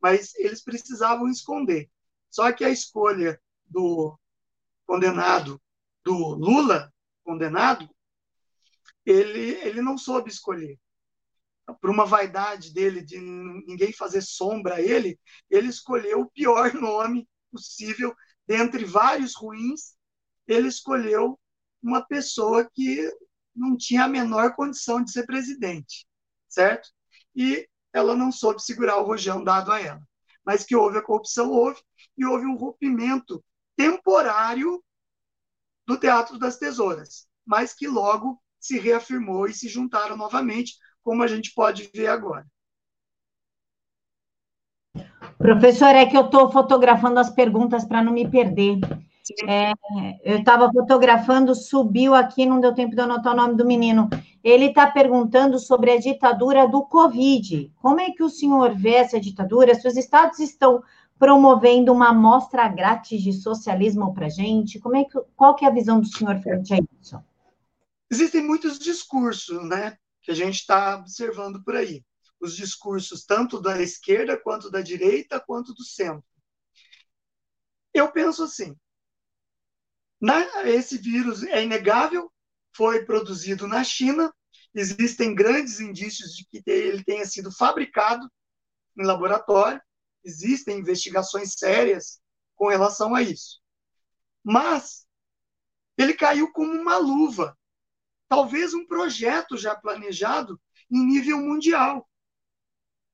[0.01, 1.91] mas eles precisavam esconder.
[2.31, 4.17] Só que a escolha do
[4.87, 5.61] condenado,
[6.05, 7.91] do Lula condenado,
[9.05, 10.79] ele, ele não soube escolher.
[11.81, 15.19] Por uma vaidade dele de ninguém fazer sombra a ele,
[15.51, 18.15] ele escolheu o pior nome possível,
[18.47, 19.95] dentre vários ruins,
[20.47, 21.39] ele escolheu
[21.83, 23.11] uma pessoa que
[23.55, 26.07] não tinha a menor condição de ser presidente,
[26.49, 26.89] certo?
[27.35, 30.03] E ela não soube segurar o rojão dado a ela.
[30.45, 31.81] Mas que houve a corrupção, houve,
[32.17, 33.45] e houve um rompimento
[33.75, 34.83] temporário
[35.87, 41.27] do Teatro das Tesouras, mas que logo se reafirmou e se juntaram novamente, como a
[41.27, 42.47] gente pode ver agora.
[45.39, 48.79] Professor, é que eu estou fotografando as perguntas para não me perder.
[49.49, 49.73] É,
[50.25, 54.09] eu estava fotografando, subiu aqui, não deu tempo de anotar o nome do menino.
[54.43, 57.73] Ele está perguntando sobre a ditadura do Covid.
[57.77, 59.75] Como é que o senhor vê essa ditadura?
[59.75, 60.83] Se os estados estão
[61.19, 65.73] promovendo uma amostra grátis de socialismo para gente, como é que, qual que é a
[65.73, 67.19] visão do senhor frente a isso?
[68.11, 72.05] Existem muitos discursos, né, que a gente está observando por aí.
[72.41, 76.25] Os discursos tanto da esquerda, quanto da direita, quanto do centro.
[77.95, 78.77] Eu penso assim,
[80.21, 82.31] na, esse vírus é inegável,
[82.75, 84.33] foi produzido na China,
[84.75, 88.31] existem grandes indícios de que ele tenha sido fabricado
[88.99, 89.81] em laboratório,
[90.25, 92.21] existem investigações sérias
[92.55, 93.61] com relação a isso.
[94.45, 95.07] Mas
[95.97, 97.57] ele caiu como uma luva,
[98.29, 100.61] talvez um projeto já planejado
[100.91, 102.09] em nível mundial.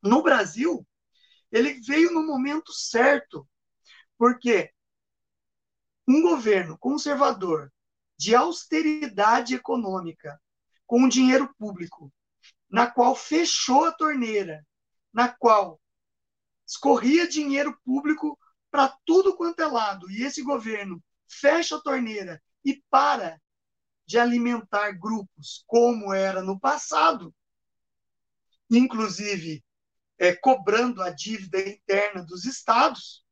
[0.02, 0.86] No Brasil,
[1.50, 3.48] ele veio no momento certo,
[4.18, 4.72] porque
[6.08, 7.72] um governo conservador
[8.16, 10.40] de austeridade econômica
[10.86, 12.12] com o dinheiro público,
[12.68, 14.66] na qual fechou a torneira,
[15.12, 15.80] na qual
[16.66, 18.38] escorria dinheiro público
[18.70, 23.40] para tudo quanto é lado, e esse governo fecha a torneira e para
[24.06, 27.34] de alimentar grupos como era no passado,
[28.70, 29.62] inclusive
[30.22, 33.26] é, cobrando a dívida interna dos estados,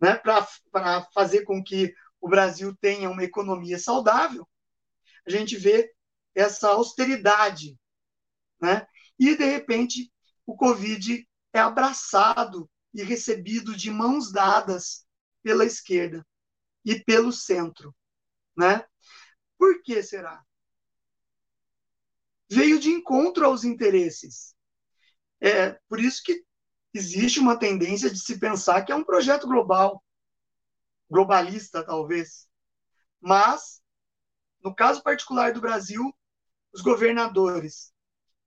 [0.00, 0.44] né, para
[1.14, 4.44] fazer com que o Brasil tenha uma economia saudável,
[5.24, 5.94] a gente vê
[6.34, 7.78] essa austeridade.
[8.60, 8.84] Né?
[9.16, 10.12] E, de repente,
[10.44, 15.06] o Covid é abraçado e recebido de mãos dadas
[15.44, 16.26] pela esquerda
[16.84, 17.94] e pelo centro.
[18.56, 18.84] Né?
[19.56, 20.44] Por que será?
[22.50, 24.57] Veio de encontro aos interesses.
[25.40, 26.44] É por isso que
[26.92, 30.02] existe uma tendência de se pensar que é um projeto global,
[31.10, 32.48] globalista, talvez.
[33.20, 33.80] Mas,
[34.62, 36.12] no caso particular do Brasil,
[36.72, 37.92] os governadores,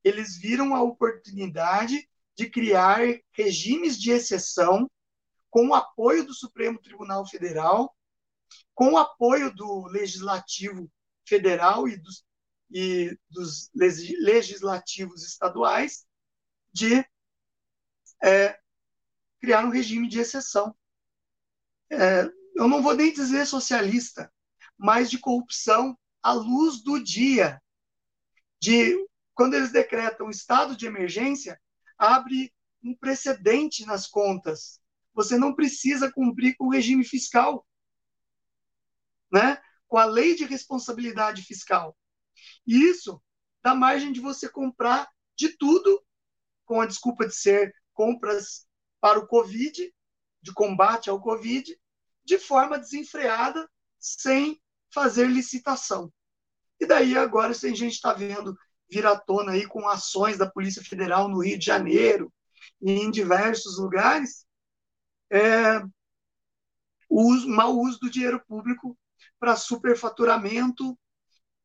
[0.04, 3.00] eles viram a oportunidade de criar
[3.32, 4.90] regimes de exceção
[5.50, 7.96] com o apoio do Supremo Tribunal Federal,
[8.74, 10.90] com o apoio do Legislativo
[11.28, 12.24] Federal e dos,
[12.72, 16.06] e dos legislativos estaduais,
[16.74, 17.06] de
[18.24, 18.60] é,
[19.40, 20.76] criar um regime de exceção.
[21.90, 22.24] É,
[22.56, 24.32] eu não vou nem dizer socialista,
[24.78, 27.62] mas de corrupção à luz do dia.
[28.60, 28.96] De
[29.34, 31.60] quando eles decretam estado de emergência,
[31.98, 32.54] abre
[32.84, 34.80] um precedente nas contas.
[35.14, 37.66] Você não precisa cumprir com o regime fiscal,
[39.32, 39.62] né?
[39.88, 41.98] Com a lei de responsabilidade fiscal.
[42.66, 43.22] E isso
[43.64, 46.04] dá margem de você comprar de tudo
[46.72, 48.66] com a desculpa de ser compras
[49.02, 49.94] para o Covid,
[50.42, 51.78] de combate ao Covid,
[52.24, 53.70] de forma desenfreada,
[54.00, 54.58] sem
[54.90, 56.10] fazer licitação.
[56.80, 58.56] E daí agora a gente está vendo
[58.90, 62.32] vir à tona aí com ações da Polícia Federal no Rio de Janeiro
[62.82, 64.46] e em diversos lugares,
[65.30, 65.84] é,
[67.10, 68.98] o mau uso do dinheiro público
[69.38, 70.98] para superfaturamento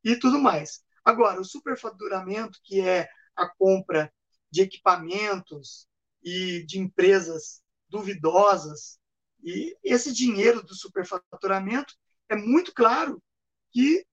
[0.02, 0.82] e tudo mais.
[1.04, 4.12] Agora, o superfaturamento, que é a compra
[4.56, 5.86] de equipamentos
[6.22, 8.98] e de empresas duvidosas,
[9.44, 11.94] e esse dinheiro do superfaturamento
[12.26, 13.22] é muito claro
[13.70, 14.06] que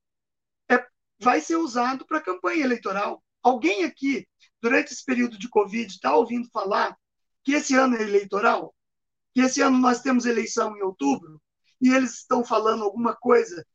[0.70, 0.86] é,
[1.18, 3.24] vai ser usado para campanha eleitoral.
[3.42, 4.28] Alguém aqui,
[4.62, 6.98] durante esse período de Covid, está ouvindo falar
[7.42, 8.76] que esse ano é eleitoral?
[9.34, 11.42] Que esse ano nós temos eleição em outubro?
[11.80, 13.66] E eles estão falando alguma coisa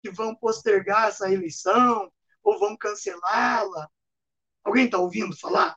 [0.00, 2.08] que vão postergar essa eleição
[2.40, 3.90] ou vão cancelá-la?
[4.62, 5.76] Alguém está ouvindo falar?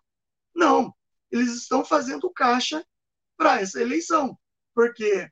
[0.57, 0.91] Não.
[1.29, 2.83] Eles estão fazendo caixa
[3.37, 4.37] para essa eleição,
[4.73, 5.31] porque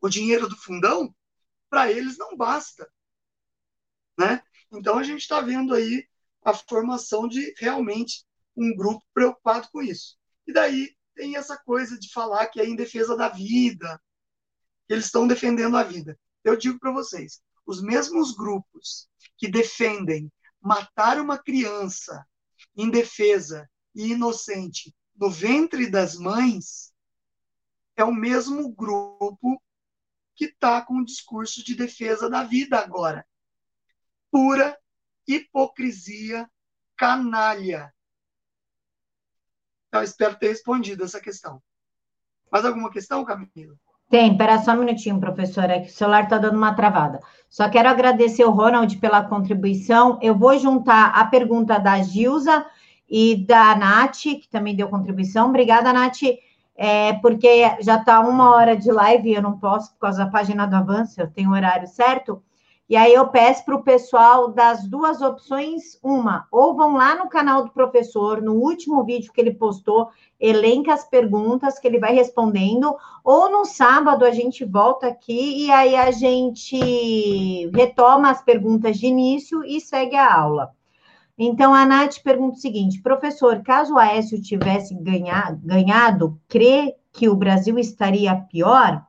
[0.00, 1.12] o dinheiro do fundão,
[1.68, 2.88] para eles, não basta.
[4.16, 4.40] Né?
[4.70, 6.06] Então, a gente está vendo aí
[6.44, 8.24] a formação de realmente
[8.56, 10.16] um grupo preocupado com isso.
[10.46, 14.00] E daí tem essa coisa de falar que é em defesa da vida,
[14.86, 16.16] que eles estão defendendo a vida.
[16.44, 20.30] Eu digo para vocês, os mesmos grupos que defendem
[20.60, 22.24] matar uma criança
[22.76, 26.92] indefesa e inocente no ventre das mães
[27.96, 29.60] é o mesmo grupo
[30.34, 33.26] que está com o discurso de defesa da vida agora.
[34.30, 34.78] Pura
[35.26, 36.48] hipocrisia
[36.94, 37.92] canalha.
[39.90, 41.62] Eu espero ter respondido essa questão.
[42.52, 43.74] Mais alguma questão, Camila?
[44.10, 47.20] Tem, espera só um minutinho, professora, que o celular está dando uma travada.
[47.48, 50.18] Só quero agradecer o Ronald pela contribuição.
[50.22, 52.64] Eu vou juntar a pergunta da Gilza
[53.08, 55.48] e da Nath, que também deu contribuição.
[55.48, 56.22] Obrigada, Nath,
[56.76, 60.30] é, porque já está uma hora de live e eu não posso, por causa da
[60.30, 62.42] página do avanço, eu tenho o horário certo.
[62.88, 67.28] E aí eu peço para o pessoal das duas opções, uma, ou vão lá no
[67.28, 72.14] canal do professor, no último vídeo que ele postou, elenca as perguntas que ele vai
[72.14, 72.94] respondendo,
[73.24, 79.06] ou no sábado a gente volta aqui e aí a gente retoma as perguntas de
[79.06, 80.70] início e segue a aula.
[81.38, 87.28] Então, a Nath pergunta o seguinte: professor, caso o Aécio tivesse ganhar, ganhado, crê que
[87.28, 89.06] o Brasil estaria pior?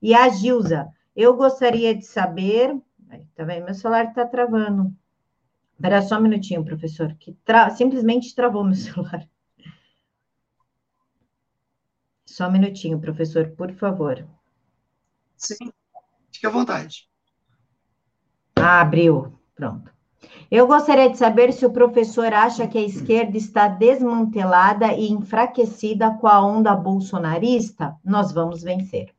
[0.00, 2.76] E a Gilza, eu gostaria de saber
[3.34, 3.64] Tá vendo?
[3.64, 4.94] Meu celular está travando.
[5.74, 7.70] Espera só um minutinho, professor, que tra...
[7.70, 9.28] simplesmente travou meu celular.
[12.24, 14.26] Só um minutinho, professor, por favor.
[15.36, 15.72] Sim,
[16.30, 17.08] fique à vontade.
[18.56, 19.38] Ah, abriu.
[19.54, 19.92] Pronto.
[20.54, 26.14] Eu gostaria de saber se o professor acha que a esquerda está desmantelada e enfraquecida
[26.20, 27.98] com a onda bolsonarista.
[28.04, 29.14] Nós vamos vencer.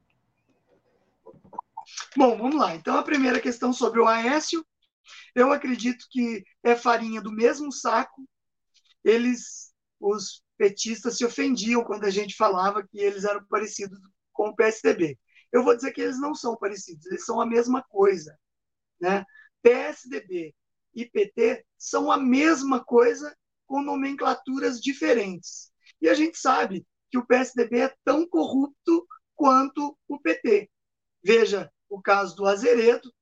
[2.16, 2.76] Bom, vamos lá.
[2.76, 4.64] Então, a primeira questão sobre o Aécio,
[5.34, 8.30] eu acredito que é farinha do mesmo saco.
[9.04, 14.00] Eles, os petistas, se ofendiam quando a gente falava que eles eram parecidos
[14.32, 15.18] com o PSDB.
[15.52, 18.38] Eu vou dizer que eles não são parecidos, eles são a mesma coisa.
[19.02, 19.26] Né?
[19.64, 20.54] PSDB
[20.94, 23.36] e PT são a mesma coisa
[23.66, 25.72] com nomenclaturas diferentes.
[26.02, 30.70] E a gente sabe que o PSDB é tão corrupto quanto o PT.
[31.24, 33.14] Veja o caso do Azeredo,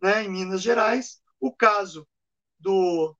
[0.00, 2.06] né, em Minas Gerais, o caso
[2.58, 3.16] do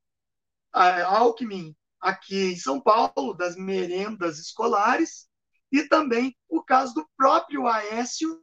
[0.73, 5.29] Alckmin aqui em São Paulo, das merendas escolares,
[5.71, 8.41] e também o caso do próprio Aécio,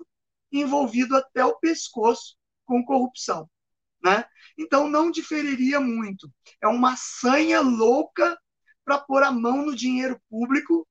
[0.51, 3.49] envolvido até o pescoço com corrupção.
[4.07, 4.25] Né?
[4.57, 6.31] Então, não diferiria muito.
[6.61, 8.39] É uma sanha louca
[8.85, 10.87] para pôr a mão no dinheiro público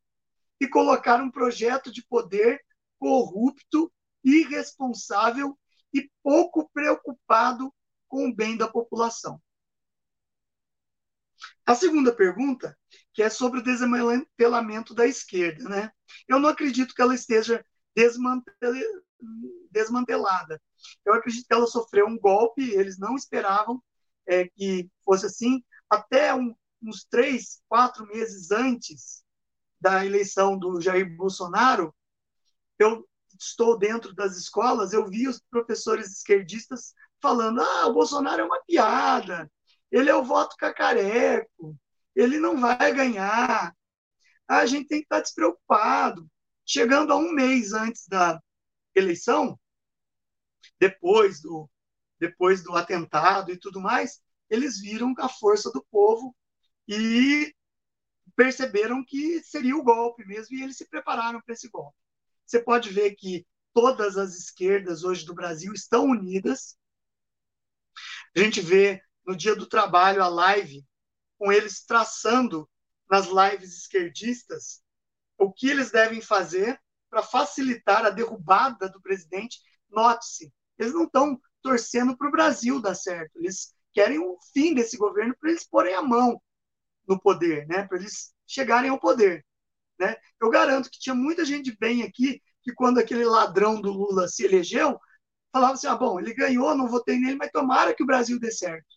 [0.61, 2.61] e colocar um projeto de poder
[2.99, 3.93] corrupto
[4.23, 5.59] irresponsável
[5.95, 7.73] e pouco preocupado
[8.09, 9.41] com o bem da população.
[11.65, 12.77] A segunda pergunta,
[13.13, 15.91] que é sobre o desmantelamento da esquerda, né?
[16.29, 17.65] Eu não acredito que ela esteja
[19.71, 20.61] desmantelada.
[21.05, 23.83] Eu acredito que ela sofreu um golpe, eles não esperavam
[24.27, 25.63] é, que fosse assim.
[25.89, 29.25] Até um, uns três, quatro meses antes
[29.81, 31.95] da eleição do Jair Bolsonaro,
[32.79, 33.07] eu
[33.39, 38.63] estou dentro das escolas, eu vi os professores esquerdistas falando: ah, o Bolsonaro é uma
[38.65, 39.51] piada,
[39.91, 41.77] ele é o voto cacareco,
[42.15, 43.75] ele não vai ganhar.
[44.49, 46.29] A gente tem que estar despreocupado.
[46.65, 48.41] Chegando a um mês antes da
[48.97, 49.59] eleição,
[50.81, 51.71] depois do,
[52.19, 56.35] depois do atentado e tudo mais, eles viram a força do povo
[56.89, 57.55] e
[58.35, 61.97] perceberam que seria o golpe mesmo e eles se prepararam para esse golpe.
[62.45, 66.77] Você pode ver que todas as esquerdas hoje do Brasil estão unidas.
[68.37, 70.85] A gente vê no Dia do Trabalho a live
[71.39, 72.69] com eles traçando
[73.11, 74.83] nas lives esquerdistas
[75.39, 76.81] o que eles devem fazer
[77.17, 79.59] para facilitar a derrubada do presidente.
[79.89, 84.99] Note-se, eles não estão torcendo para o Brasil dar certo, eles querem o fim desse
[84.99, 86.39] governo para eles porem a mão
[87.09, 87.87] no poder, né?
[87.87, 89.43] Para eles chegarem ao poder,
[89.99, 90.15] né?
[90.39, 94.45] Eu garanto que tinha muita gente bem aqui que quando aquele ladrão do Lula se
[94.45, 95.01] elegeu,
[95.51, 98.53] falava assim: ah, bom, ele ganhou, não votei nele, mas tomara que o Brasil dê
[98.53, 98.95] certo.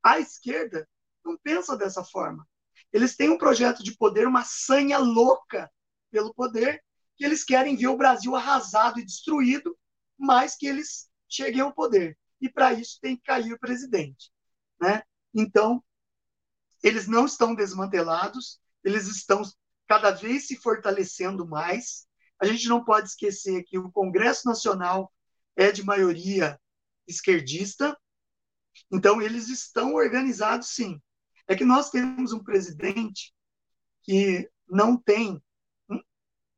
[0.00, 0.88] A esquerda
[1.24, 2.46] não pensa dessa forma.
[2.92, 5.68] Eles têm um projeto de poder, uma sanha louca
[6.08, 6.80] pelo poder,
[7.16, 9.76] que eles querem ver o Brasil arrasado e destruído,
[10.18, 12.18] mas que eles cheguem ao poder.
[12.40, 14.30] E para isso tem que cair o presidente.
[14.80, 15.02] Né?
[15.34, 15.82] Então,
[16.82, 19.42] eles não estão desmantelados, eles estão
[19.86, 22.06] cada vez se fortalecendo mais.
[22.40, 25.12] A gente não pode esquecer que o Congresso Nacional
[25.54, 26.60] é de maioria
[27.06, 27.96] esquerdista,
[28.90, 31.00] então eles estão organizados sim.
[31.46, 33.34] É que nós temos um presidente
[34.02, 35.42] que não tem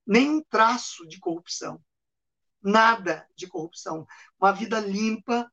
[0.06, 1.82] nenhum traço de corrupção,
[2.62, 4.06] nada de corrupção,
[4.40, 5.50] uma vida limpa,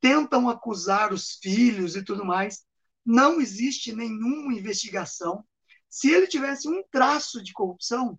[0.00, 2.64] tentam acusar os filhos e tudo mais,
[3.04, 5.44] não existe nenhuma investigação.
[5.88, 8.18] Se ele tivesse um traço de corrupção,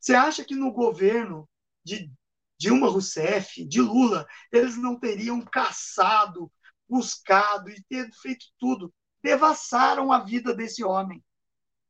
[0.00, 1.48] você acha que no governo
[1.82, 2.10] de
[2.58, 6.50] Dilma Rousseff, de Lula, eles não teriam caçado,
[6.88, 8.92] buscado e ter feito tudo?
[9.22, 11.24] Devassaram a vida desse homem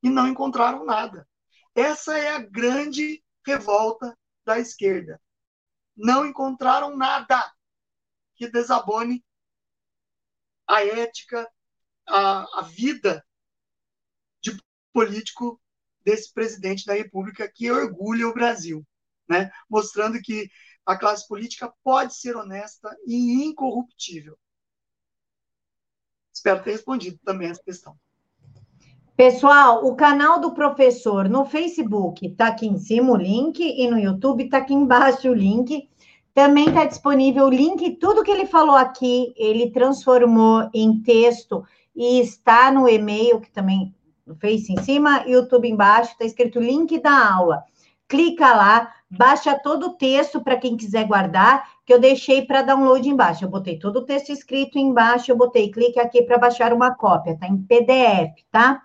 [0.03, 1.29] e não encontraram nada.
[1.75, 5.20] Essa é a grande revolta da esquerda.
[5.97, 7.53] Não encontraram nada
[8.37, 9.25] que desabone
[10.66, 11.49] a ética,
[12.07, 13.25] a, a vida
[14.41, 14.57] de
[14.93, 15.61] político
[16.03, 18.87] desse presidente da República que orgulha o Brasil,
[19.29, 19.51] né?
[19.68, 20.51] mostrando que
[20.87, 24.39] a classe política pode ser honesta e incorruptível.
[26.33, 27.99] Espero ter respondido também essa questão.
[29.17, 33.97] Pessoal, o canal do professor no Facebook está aqui em cima o link e no
[33.97, 35.89] YouTube está aqui embaixo o link.
[36.35, 42.19] Também está disponível o link, tudo que ele falou aqui, ele transformou em texto e
[42.19, 43.95] está no e-mail, que também
[44.27, 47.62] no Face em cima, YouTube embaixo, está escrito link da aula.
[48.09, 53.09] Clica lá, baixa todo o texto para quem quiser guardar, que eu deixei para download
[53.09, 53.45] embaixo.
[53.45, 57.39] Eu botei todo o texto escrito embaixo, eu botei clique aqui para baixar uma cópia,
[57.39, 58.83] tá em PDF, tá?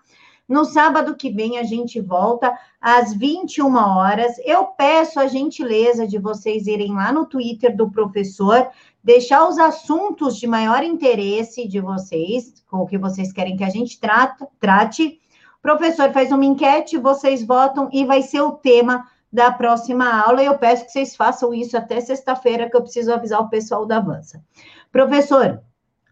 [0.50, 4.36] No sábado que vem a gente volta às 21 horas.
[4.44, 8.68] Eu peço a gentileza de vocês irem lá no Twitter do professor,
[9.04, 14.00] deixar os assuntos de maior interesse de vocês, o que vocês querem que a gente
[14.00, 15.20] trate.
[15.62, 20.44] Professor faz uma enquete, vocês votam e vai ser o tema da próxima aula.
[20.44, 23.98] Eu peço que vocês façam isso até sexta-feira, que eu preciso avisar o pessoal da
[23.98, 24.44] Avança.
[24.92, 25.62] Professor,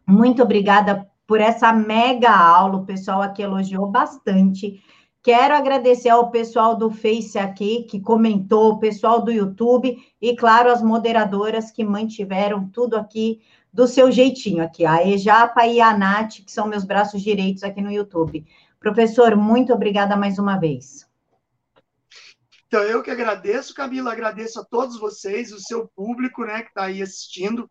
[0.05, 2.77] muito obrigada por essa mega aula.
[2.77, 4.81] O pessoal aqui elogiou bastante.
[5.21, 10.71] Quero agradecer ao pessoal do Face aqui que comentou, o pessoal do YouTube e, claro,
[10.71, 13.41] as moderadoras que mantiveram tudo aqui
[13.73, 17.81] do seu jeitinho aqui, a Ejapa e a Nath, que são meus braços direitos aqui
[17.81, 18.47] no YouTube.
[18.79, 21.05] Professor, muito obrigada mais uma vez.
[22.67, 26.83] Então, eu que agradeço, Camila, agradeço a todos vocês, o seu público, né, que está
[26.85, 27.67] aí assistindo.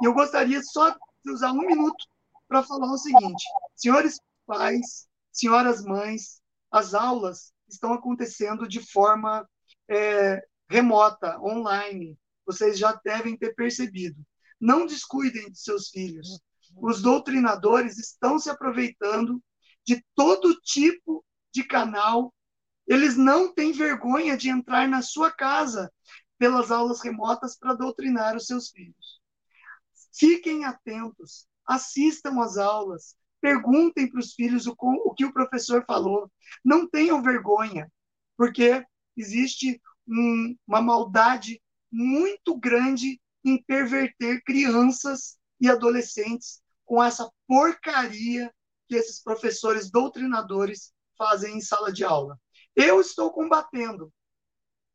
[0.00, 2.06] E eu gostaria só de usar um minuto
[2.48, 3.44] para falar o seguinte:
[3.74, 6.40] senhores pais, senhoras mães,
[6.70, 9.48] as aulas estão acontecendo de forma
[9.88, 12.18] é, remota, online.
[12.44, 14.24] Vocês já devem ter percebido.
[14.60, 16.40] Não descuidem de seus filhos.
[16.76, 19.42] Os doutrinadores estão se aproveitando
[19.84, 22.32] de todo tipo de canal.
[22.86, 25.92] Eles não têm vergonha de entrar na sua casa
[26.38, 29.20] pelas aulas remotas para doutrinar os seus filhos.
[30.14, 36.30] Fiquem atentos assistam às aulas, perguntem para os filhos o, o que o professor falou.
[36.64, 37.90] Não tenham vergonha,
[38.36, 38.84] porque
[39.16, 41.60] existe um, uma maldade
[41.90, 48.52] muito grande em perverter crianças e adolescentes com essa porcaria
[48.88, 52.38] que esses professores doutrinadores fazem em sala de aula.
[52.74, 54.12] Eu estou combatendo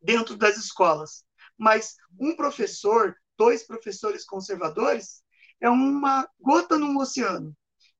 [0.01, 1.23] dentro das escolas,
[1.57, 5.23] mas um professor, dois professores conservadores,
[5.61, 7.55] é uma gota no oceano.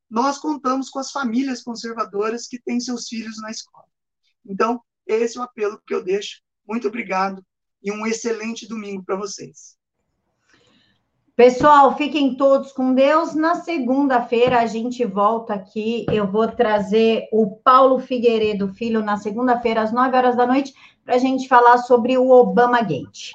[0.09, 3.85] Nós contamos com as famílias conservadoras que têm seus filhos na escola.
[4.45, 6.41] Então, esse é o apelo que eu deixo.
[6.67, 7.41] Muito obrigado
[7.81, 9.77] e um excelente domingo para vocês.
[11.35, 13.33] Pessoal, fiquem todos com Deus.
[13.33, 16.05] Na segunda-feira a gente volta aqui.
[16.11, 20.73] Eu vou trazer o Paulo Figueiredo Filho na segunda-feira, às 9 horas da noite,
[21.03, 23.31] para a gente falar sobre o Obama Gate.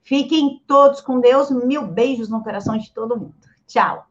[0.00, 1.50] Fiquem todos com Deus.
[1.50, 3.49] Mil beijos no coração de todo mundo.
[3.70, 4.09] Tchau.